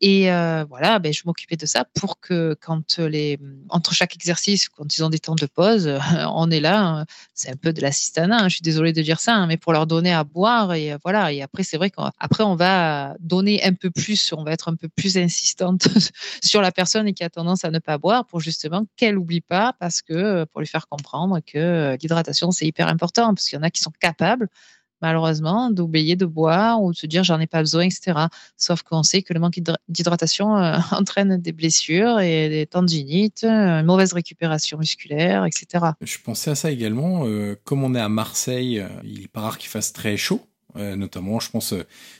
[0.00, 0.26] Et
[0.68, 5.04] voilà, ben, je m'occupais de ça pour que quand les entre chaque exercice, quand ils
[5.04, 5.92] ont des temps de pause,
[6.34, 6.80] on est là.
[6.80, 7.04] Hein.
[7.34, 8.44] c'est un peu de l'assistanat.
[8.44, 10.92] Hein, je suis désolée de dire ça, hein, mais pour leur donner à boire et
[10.92, 11.32] euh, voilà.
[11.32, 14.76] Et après, c'est vrai qu'après on va donner un peu plus, on va être un
[14.76, 15.88] peu plus insistante
[16.44, 19.74] sur la personne qui a tendance à ne pas boire pour justement qu'elle n'oublie pas,
[19.80, 23.56] parce que euh, pour lui faire comprendre que euh, l'hydratation c'est hyper important, parce qu'il
[23.56, 24.48] y en a qui sont capables
[25.02, 28.18] malheureusement, d'oublier de boire ou de se dire j'en ai pas besoin, etc.
[28.56, 33.86] Sauf qu'on sait que le manque d'hydratation euh, entraîne des blessures et des tendinites, une
[33.86, 35.84] mauvaise récupération musculaire, etc.
[36.00, 37.26] Je pensais à ça également.
[37.26, 40.40] Euh, comme on est à Marseille, euh, il est pas rare qu'il fasse très chaud.
[40.76, 41.74] notamment, je pense,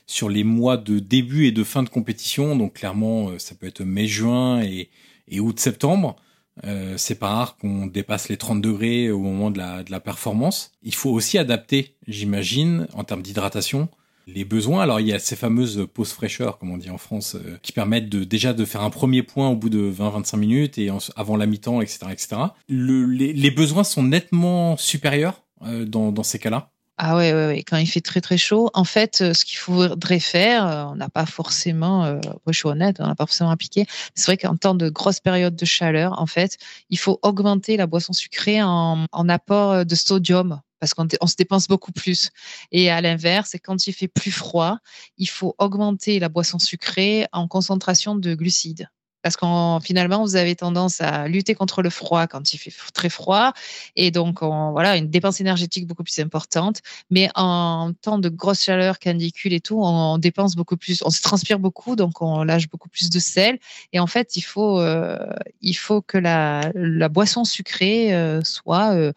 [0.06, 2.56] sur les mois de début et de fin de compétition.
[2.56, 4.90] Donc, clairement, ça peut être mai-juin et,
[5.38, 6.16] août-septembre.
[6.64, 10.00] Euh, c'est pas rare qu'on dépasse les 30 degrés au moment de la, de la
[10.00, 10.72] performance.
[10.82, 13.88] Il faut aussi adapter, j'imagine, en termes d'hydratation,
[14.26, 14.82] les besoins.
[14.82, 17.72] Alors il y a ces fameuses pauses fraîcheur, comme on dit en France, euh, qui
[17.72, 21.36] permettent de déjà de faire un premier point au bout de 20-25 minutes et avant
[21.36, 22.36] la mi-temps, etc., etc.
[22.68, 26.70] Le, les, les, besoins sont nettement supérieurs euh, dans, dans ces cas-là.
[27.02, 29.56] Ah ouais, ouais, ouais, quand il fait très très chaud, en fait, euh, ce qu'il
[29.56, 33.48] faudrait faire, euh, on n'a pas forcément, euh, je suis honnête, on n'a pas forcément
[33.50, 33.86] appliqué.
[34.14, 36.58] C'est vrai qu'en temps de grosses périodes de chaleur, en fait,
[36.90, 41.36] il faut augmenter la boisson sucrée en, en apport de sodium parce qu'on on se
[41.36, 42.28] dépense beaucoup plus.
[42.70, 44.76] Et à l'inverse, quand il fait plus froid,
[45.16, 48.90] il faut augmenter la boisson sucrée en concentration de glucides
[49.22, 53.08] parce qu'en finalement vous avez tendance à lutter contre le froid quand il fait très
[53.08, 53.52] froid
[53.96, 58.62] et donc on, voilà une dépense énergétique beaucoup plus importante mais en temps de grosse
[58.62, 62.68] chaleur canicule et tout on, dépense beaucoup plus on se transpire beaucoup donc on lâche
[62.68, 63.58] beaucoup plus de sel
[63.92, 65.18] et en fait il faut euh,
[65.60, 66.70] il faut que la,
[67.08, 69.12] boisson sucrée euh, soit euh,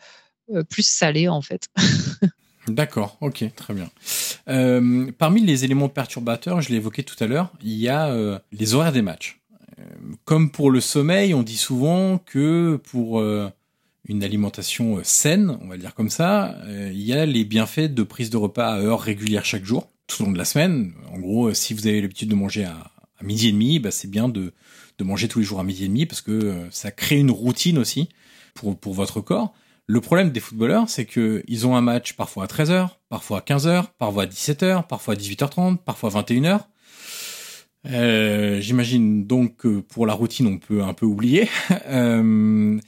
[0.70, 1.68] plus salée en fait
[2.70, 3.90] D'accord, ok, très bien.
[5.18, 8.94] Parmi les éléments perturbateurs, je l'ai évoqué tout à l'heure, il y a les horaires
[8.94, 9.43] des matchs.
[9.80, 9.84] Euh,
[10.26, 13.50] comme pour le sommeil, on dit souvent que pour euh,
[14.08, 18.04] une alimentation euh, saine, on va dire comme ça, il y a les bienfaits de
[18.04, 20.94] prise de repas à heure régulière chaque jour, tout au long de la semaine.
[21.12, 24.28] En gros, si vous avez l'habitude de manger à, midi et demi, bah c'est bien
[24.28, 24.54] de,
[25.02, 28.08] manger tous les jours à midi et demi parce que ça crée une routine aussi
[28.54, 29.54] pour, pour votre corps.
[29.86, 33.42] Le problème des footballeurs, c'est que ils ont un match parfois à 13h, parfois à
[33.42, 36.62] 15h, parfois à 17h, parfois à 18h30, parfois à 21h.
[37.86, 41.50] Euh, j'imagine donc que pour la routine, on peut un peu oublier.
[41.88, 42.80] Euh,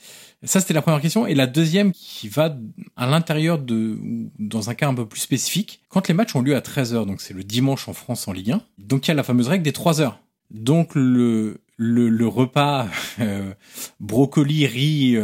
[0.43, 1.27] ça, c'était la première question.
[1.27, 2.55] Et la deuxième qui va
[2.95, 3.97] à l'intérieur de,
[4.39, 7.21] dans un cas un peu plus spécifique, quand les matchs ont lieu à 13h, donc
[7.21, 9.63] c'est le dimanche en France en Ligue 1, donc il y a la fameuse règle
[9.63, 10.19] des 3 heures.
[10.51, 12.87] Donc le, le, le repas
[13.19, 13.53] euh,
[13.99, 15.17] brocoli, riz,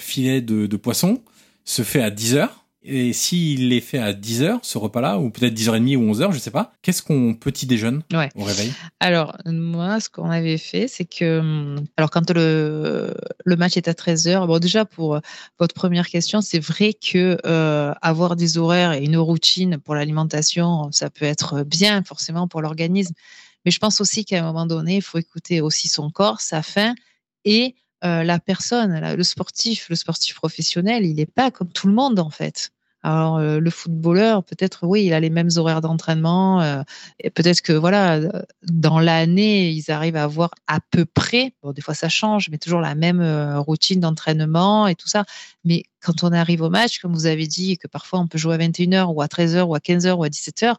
[0.00, 1.22] filet de, de poisson
[1.64, 5.52] se fait à 10 heures et s'il est fait à 10h, ce repas-là, ou peut-être
[5.52, 8.02] 10h30 ou 11h, je sais pas, qu'est-ce qu'on petit déjeune
[8.36, 8.72] au réveil?
[9.00, 13.14] Alors, moi, ce qu'on avait fait, c'est que, hum, alors quand le,
[13.44, 15.20] le match est à 13h, bon, déjà pour euh,
[15.58, 20.90] votre première question, c'est vrai que euh, avoir des horaires et une routine pour l'alimentation,
[20.92, 23.14] ça peut être bien, forcément, pour l'organisme.
[23.64, 26.62] Mais je pense aussi qu'à un moment donné, il faut écouter aussi son corps, sa
[26.62, 26.94] faim
[27.44, 32.18] et la personne, le sportif, le sportif professionnel, il n'est pas comme tout le monde
[32.18, 32.70] en fait.
[33.04, 36.82] Alors le footballeur, peut-être oui, il a les mêmes horaires d'entraînement
[37.20, 38.20] et peut-être que voilà,
[38.64, 42.80] dans l'année, ils arrivent à avoir à peu près, des fois ça change, mais toujours
[42.80, 43.22] la même
[43.58, 45.24] routine d'entraînement et tout ça.
[45.64, 48.54] Mais quand on arrive au match, comme vous avez dit, que parfois on peut jouer
[48.54, 50.74] à 21h ou à 13h ou à 15h ou à 17h,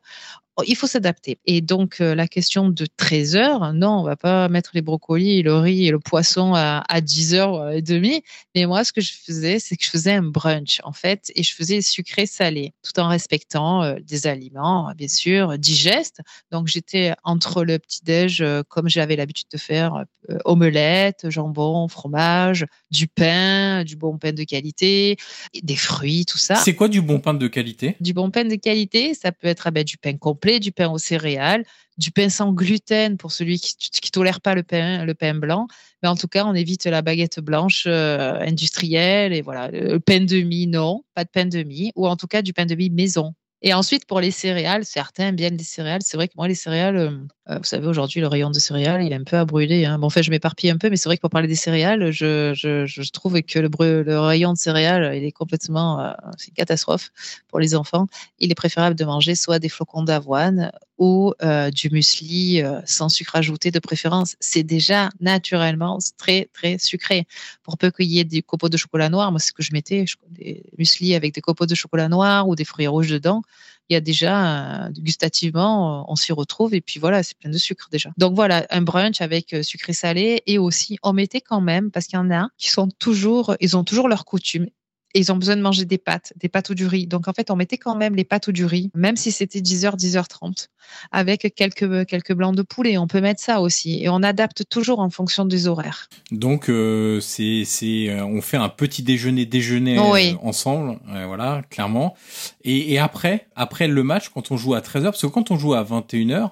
[0.68, 1.40] il faut s'adapter.
[1.46, 5.44] Et donc, euh, la question de 13 heures, non, on va pas mettre les brocolis,
[5.44, 8.24] le riz et le poisson à, à 10 heures et demie.
[8.56, 11.44] Mais moi, ce que je faisais, c'est que je faisais un brunch, en fait, et
[11.44, 16.22] je faisais sucré-salé, tout en respectant euh, des aliments, bien sûr, digestes.
[16.52, 20.06] Donc, j'étais entre le petit-déj, euh, comme j'avais l'habitude de faire,
[20.46, 25.18] omelette, jambon, fromage, du pain, du bon pain de qualité,
[25.62, 26.56] des fruits, tout ça.
[26.56, 27.96] C'est quoi du bon pain de qualité?
[28.00, 30.90] Du bon pain de qualité, ça peut être ah ben, du pain complet du pain
[30.90, 31.64] aux céréales,
[31.98, 35.68] du pain sans gluten pour celui qui ne tolère pas le pain, le pain blanc.
[36.02, 39.70] Mais en tout cas, on évite la baguette blanche euh, industrielle et voilà.
[39.70, 42.54] Le pain de mie, non, pas de pain de mie, ou en tout cas du
[42.54, 43.34] pain de mie maison.
[43.62, 46.02] Et ensuite, pour les céréales, certains bien les céréales.
[46.02, 47.12] C'est vrai que moi, les céréales, euh,
[47.58, 49.86] vous savez, aujourd'hui, le rayon de céréales, il est un peu à brûler.
[49.86, 49.98] Hein.
[49.98, 52.12] Bon, en fait, je m'éparpille un peu, mais c'est vrai que pour parler des céréales,
[52.12, 56.12] je, trouve que le, rayon de céréales, il est complètement, euh,
[56.48, 57.10] une catastrophe
[57.48, 58.08] pour les enfants.
[58.38, 63.10] Il est préférable de manger soit des flocons d'avoine ou euh, du muesli euh, sans
[63.10, 64.36] sucre ajouté de préférence.
[64.40, 67.26] C'est déjà naturellement très, très sucré.
[67.64, 69.74] Pour peu qu'il y ait des copeaux de chocolat noir, moi, c'est ce que je
[69.74, 73.42] mettais, des muesli avec des copeaux de chocolat noir ou des fruits rouges dedans
[73.90, 77.58] il y a déjà euh, gustativement, on s'y retrouve et puis voilà, c'est plein de
[77.58, 78.12] sucre déjà.
[78.18, 82.06] Donc voilà, un brunch avec euh, sucré salé et aussi on mettait quand même parce
[82.06, 84.68] qu'il y en a qui sont toujours, ils ont toujours leur coutume
[85.14, 87.08] et ils ont besoin de manger des pâtes, des pâtes ou du riz.
[87.08, 89.60] Donc en fait, on mettait quand même les pâtes ou du riz, même si c'était
[89.60, 90.68] 10h, 10h30,
[91.12, 92.98] avec quelques, quelques blancs de poulet.
[92.98, 94.04] On peut mettre ça aussi.
[94.04, 96.10] Et on adapte toujours en fonction des horaires.
[96.32, 102.16] Donc euh, c'est, c'est, euh, on fait un petit déjeuner déjeuner euh, ensemble, voilà, clairement.
[102.64, 105.58] Et, et, après, après le match, quand on joue à 13h, parce que quand on
[105.58, 106.52] joue à 21h,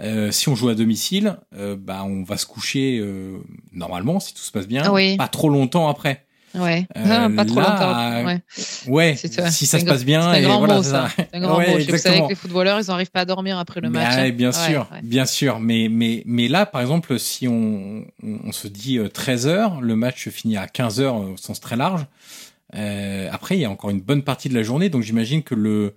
[0.00, 3.38] euh, si on joue à domicile, euh, bah on va se coucher euh,
[3.72, 4.84] normalement si tout se passe bien,
[5.16, 6.24] pas trop longtemps après.
[6.54, 8.24] Ouais, euh, pas trop longtemps.
[8.24, 8.40] Ouais,
[8.86, 10.32] ouais si ça se passe bien.
[10.32, 11.08] C'est un grand mot, ça.
[11.16, 11.78] C'est un grand mot.
[11.88, 14.16] Vous savez que les footballeurs, ils n'arrivent pas à dormir après le match.
[14.16, 14.30] Hein.
[14.30, 15.60] bien sûr, bien sûr.
[15.60, 19.96] Mais, mais, mais là, par exemple, si on, on se dit 13 euh, heures, le
[19.96, 22.06] match finit à 15 heures au sens très large.
[22.74, 25.54] Euh, après, il y a encore une bonne partie de la journée, donc j'imagine que
[25.54, 25.94] le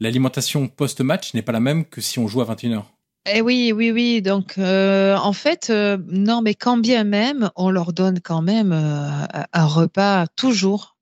[0.00, 2.93] l'alimentation post-match n'est pas la même que si on joue à 21 heures.
[3.26, 4.20] Eh oui, oui, oui.
[4.20, 8.72] Donc, euh, en fait, euh, non, mais quand bien même, on leur donne quand même
[8.72, 10.92] euh, un repas toujours.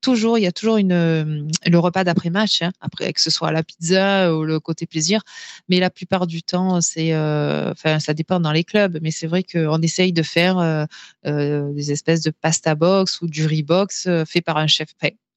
[0.00, 3.64] Toujours, il y a toujours une, le repas d'après-match, hein, après que ce soit la
[3.64, 5.22] pizza ou le côté plaisir.
[5.68, 8.98] Mais la plupart du temps, c'est, enfin, ça dépend dans les clubs.
[9.02, 10.86] Mais c'est vrai qu'on essaye de faire
[11.24, 14.90] des espèces de pasta box ou du riz box fait par un chef.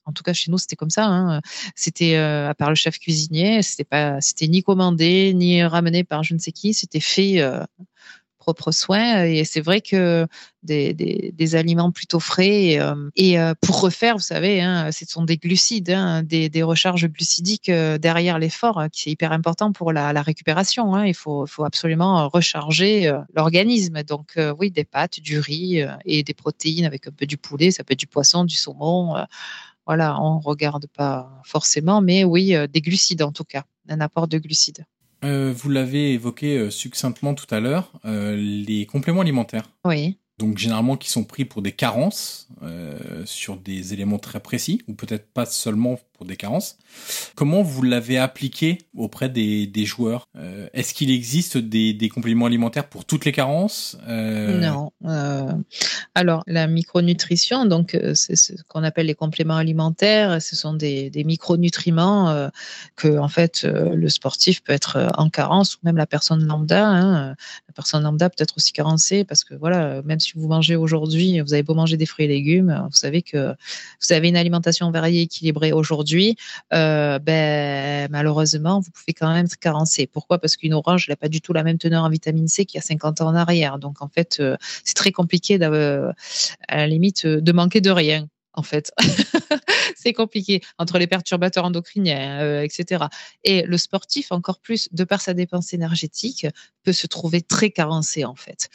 [0.09, 1.05] En tout cas, chez nous, c'était comme ça.
[1.05, 1.41] Hein.
[1.75, 6.23] C'était euh, à part le chef cuisinier, c'était pas, c'était ni commandé ni ramené par
[6.23, 6.73] je ne sais qui.
[6.73, 7.63] C'était fait euh,
[8.39, 9.23] propre soin.
[9.25, 10.25] Et c'est vrai que
[10.63, 12.79] des, des, aliments plutôt frais
[13.15, 17.07] et, euh, pour refaire, vous savez, hein, ce sont des glucides, hein, des, des, recharges
[17.07, 21.03] glucidiques derrière l'effort, qui est hyper important pour la, récupération.
[21.03, 24.01] Il faut, faut, absolument recharger l'organisme.
[24.03, 27.83] Donc oui, des pâtes, du riz et des protéines avec un peu du poulet, ça
[27.83, 29.15] peut être du poisson, du saumon
[29.89, 34.27] voilà, on regarde pas forcément, mais oui, euh, des glucides en tout cas, un apport
[34.27, 34.85] de glucides.
[35.25, 39.67] Euh, vous l'avez évoqué euh, succinctement tout à l'heure, les compléments alimentaires.
[39.85, 44.81] Oui donc généralement qui sont pris pour des carences euh, sur des éléments très précis,
[44.87, 46.77] ou peut-être pas seulement pour des carences.
[47.35, 50.27] Comment vous l'avez appliqué auprès des, joueurs?
[50.37, 53.97] Euh, Est-ce qu'il existe des, compléments alimentaires pour toutes les carences?
[54.07, 54.59] Euh...
[54.59, 54.91] Non.
[55.05, 55.51] Euh,
[56.15, 60.41] alors la micronutrition, donc c'est ce qu'on appelle les compléments alimentaires.
[60.41, 62.49] Ce sont des, micronutriments
[62.95, 66.87] que en fait le sportif peut être en carence ou même la personne lambda.
[66.87, 67.35] Hein,
[67.67, 70.75] la personne lambda peut être aussi carencée parce que voilà, même si si vous mangez
[70.75, 73.55] aujourd'hui, vous avez beau manger des fruits et légumes, vous savez que
[74.01, 76.08] vous avez une alimentation variée, équilibrée aujourd'hui,
[76.73, 80.07] euh, ben, malheureusement, vous pouvez quand même être carencé.
[80.07, 80.39] Pourquoi?
[80.39, 82.79] Parce qu'une orange n'a pas du tout la même teneur en vitamine C qu'il y
[82.79, 83.79] a 50 ans en arrière.
[83.79, 88.63] Donc, en fait, euh, c'est très compliqué, à la limite, de manquer de rien en
[88.63, 88.91] fait.
[89.95, 93.05] c'est compliqué entre les perturbateurs endocriniens, euh, etc.
[93.43, 96.45] Et le sportif, encore plus, de par sa dépense énergétique,
[96.83, 98.69] peut se trouver très carencé, en fait.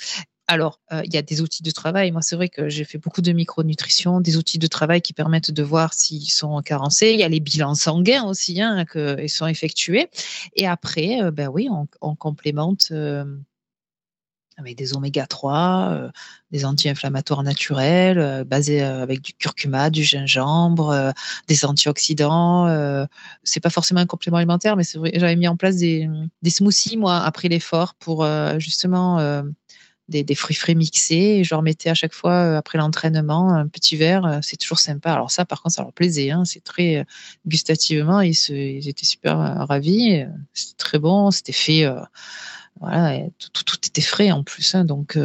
[0.47, 2.13] Alors, euh, il y a des outils de travail.
[2.13, 5.51] Moi, c'est vrai que j'ai fait beaucoup de micronutrition, des outils de travail qui permettent
[5.51, 7.13] de voir s'ils sont carencés.
[7.13, 10.11] Il y a les bilans sanguins aussi, hein, qui sont effectués.
[10.55, 11.69] Et après, euh, ben oui,
[12.03, 13.25] on, complémente euh,
[14.59, 16.11] avec des oméga 3,
[16.51, 21.13] des anti-inflammatoires naturels, basés avec du curcuma, du gingembre,
[21.49, 23.09] des antioxydants.
[23.43, 26.09] c'est pas forcément un complément alimentaire, mais c'est vrai, j'avais mis en place des,
[26.43, 28.25] des smoothies moi après l'effort pour
[28.59, 29.43] justement
[30.09, 33.67] des, fruits frais mixés et je leur mettais à chaque fois euh, après l'entraînement un
[33.67, 34.25] petit verre.
[34.27, 35.13] Euh, c'est toujours sympa.
[35.13, 36.31] Alors ça, par contre, ça leur plaisait.
[36.31, 36.45] Hein.
[36.45, 37.05] C'est très euh,
[37.47, 40.25] gustativement, ils, étaient super ravis.
[40.53, 41.31] C'était très bon.
[41.31, 41.87] C'était fait.
[42.81, 44.75] voilà, tout, tout, était frais en plus.
[44.75, 44.85] Hein.
[44.85, 45.19] donc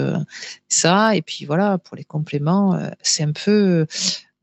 [0.68, 3.86] ça et puis voilà pour les compléments, c'est un peu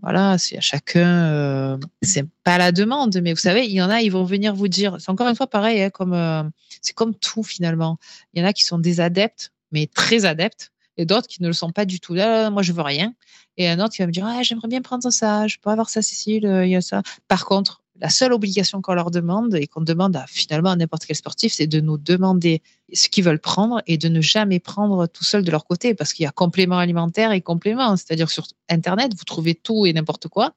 [0.03, 4.03] voilà, c'est à chacun, c'est pas la demande, mais vous savez, il y en a,
[4.03, 7.43] ils vont venir vous dire, c'est encore une fois pareil, hein, comme c'est comme tout
[7.43, 7.99] finalement.
[8.33, 11.49] Il y en a qui sont des adeptes mais très adeptes, et d'autres qui ne
[11.49, 12.15] le sont pas du tout.
[12.15, 13.13] Là, moi, je veux rien.
[13.57, 15.91] Et un autre qui va me dire, ah, j'aimerais bien prendre ça, je peux avoir
[15.91, 17.03] ça, Cécile, euh, il y a ça.
[17.29, 21.07] Par contre, la seule obligation qu'on leur demande et qu'on demande à finalement à n'importe
[21.07, 22.63] quel sportif, c'est de nous demander
[22.93, 26.13] ce qu'ils veulent prendre et de ne jamais prendre tout seul de leur côté parce
[26.13, 27.97] qu'il y a complément alimentaire et complément.
[27.97, 30.53] C'est-à-dire sur Internet, vous trouvez tout et n'importe quoi.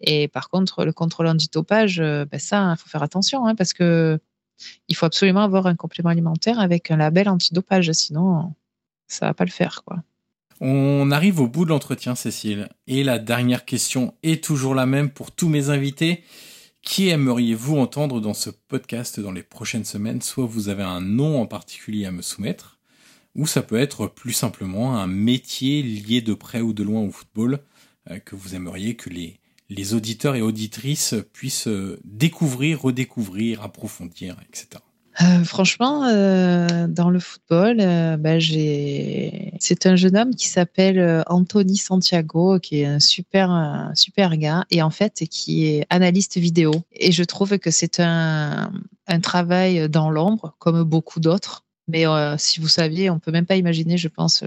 [0.00, 3.72] Et par contre, le contrôle antidopage, euh, ben ça, il faut faire attention hein, parce
[3.72, 4.18] que
[4.88, 8.54] il faut absolument avoir un complément alimentaire avec un label antidopage, sinon
[9.08, 10.02] ça va pas le faire, quoi.
[10.64, 12.68] On arrive au bout de l'entretien, Cécile.
[12.86, 16.22] Et la dernière question est toujours la même pour tous mes invités.
[16.82, 20.22] Qui aimeriez-vous entendre dans ce podcast dans les prochaines semaines?
[20.22, 22.78] Soit vous avez un nom en particulier à me soumettre,
[23.34, 27.10] ou ça peut être plus simplement un métier lié de près ou de loin au
[27.10, 27.58] football
[28.10, 29.40] euh, que vous aimeriez que les,
[29.74, 34.82] les auditeurs et auditrices puissent euh, découvrir, redécouvrir, approfondir, etc.
[35.20, 37.76] Euh, franchement, euh, dans le football,
[38.18, 39.52] bah, j'ai...
[39.60, 44.80] c'est un jeune homme qui s'appelle Anthony Santiago, qui est un super, super gars, et
[44.80, 46.72] en fait, qui est analyste vidéo.
[46.92, 48.72] Et je trouve que c'est un,
[49.06, 51.64] un travail dans l'ombre, comme beaucoup d'autres.
[51.88, 52.04] Mais
[52.38, 54.44] si vous saviez, on peut même pas imaginer, je pense,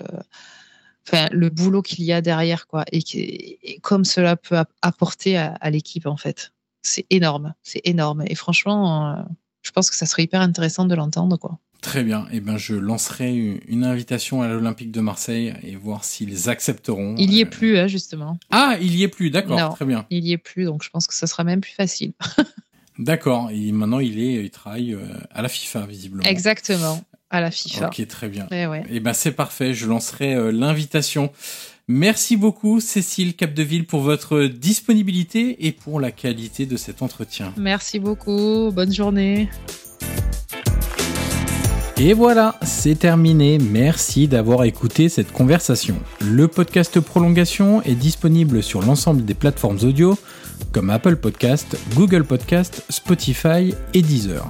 [1.07, 6.05] enfin le boulot qu'il y a derrière quoi et, comme cela peut apporter à, l'équipe
[6.05, 6.51] en fait
[6.81, 9.23] c'est énorme c'est énorme et franchement euh,
[9.61, 12.25] je pense que ça serait hyper intéressant de l'entendre quoi Très bien.
[12.31, 17.13] Eh ben, je lancerai une invitation à l'Olympique de Marseille et voir s'ils accepteront.
[17.19, 18.39] Il y est euh, plus, hein, justement.
[18.49, 19.29] Ah, il y est plus.
[19.29, 19.75] D'accord.
[19.75, 20.07] Très bien.
[20.09, 22.13] Il y est plus, donc je pense que ça sera même plus facile.
[22.97, 23.51] D'accord.
[23.51, 26.23] Et maintenant, il est, il travaille euh, à la FIFA, visiblement.
[26.23, 27.03] Exactement
[27.35, 27.87] à la FIFA.
[27.87, 28.47] Ok, très bien.
[28.51, 31.31] Et, eh eh ben c'est parfait, je lancerai euh, l'invitation.
[31.87, 37.53] Merci beaucoup Cécile Capdeville pour votre disponibilité et pour la qualité de cet entretien.
[37.57, 39.49] Merci beaucoup, bonne journée.
[41.97, 43.57] Et voilà, c'est terminé.
[43.57, 45.95] Merci d'avoir écouté cette conversation.
[46.19, 50.17] Le podcast Prolongation est disponible sur l'ensemble des plateformes audio
[50.71, 54.49] comme Apple Podcast, Google Podcast, Spotify et Deezer.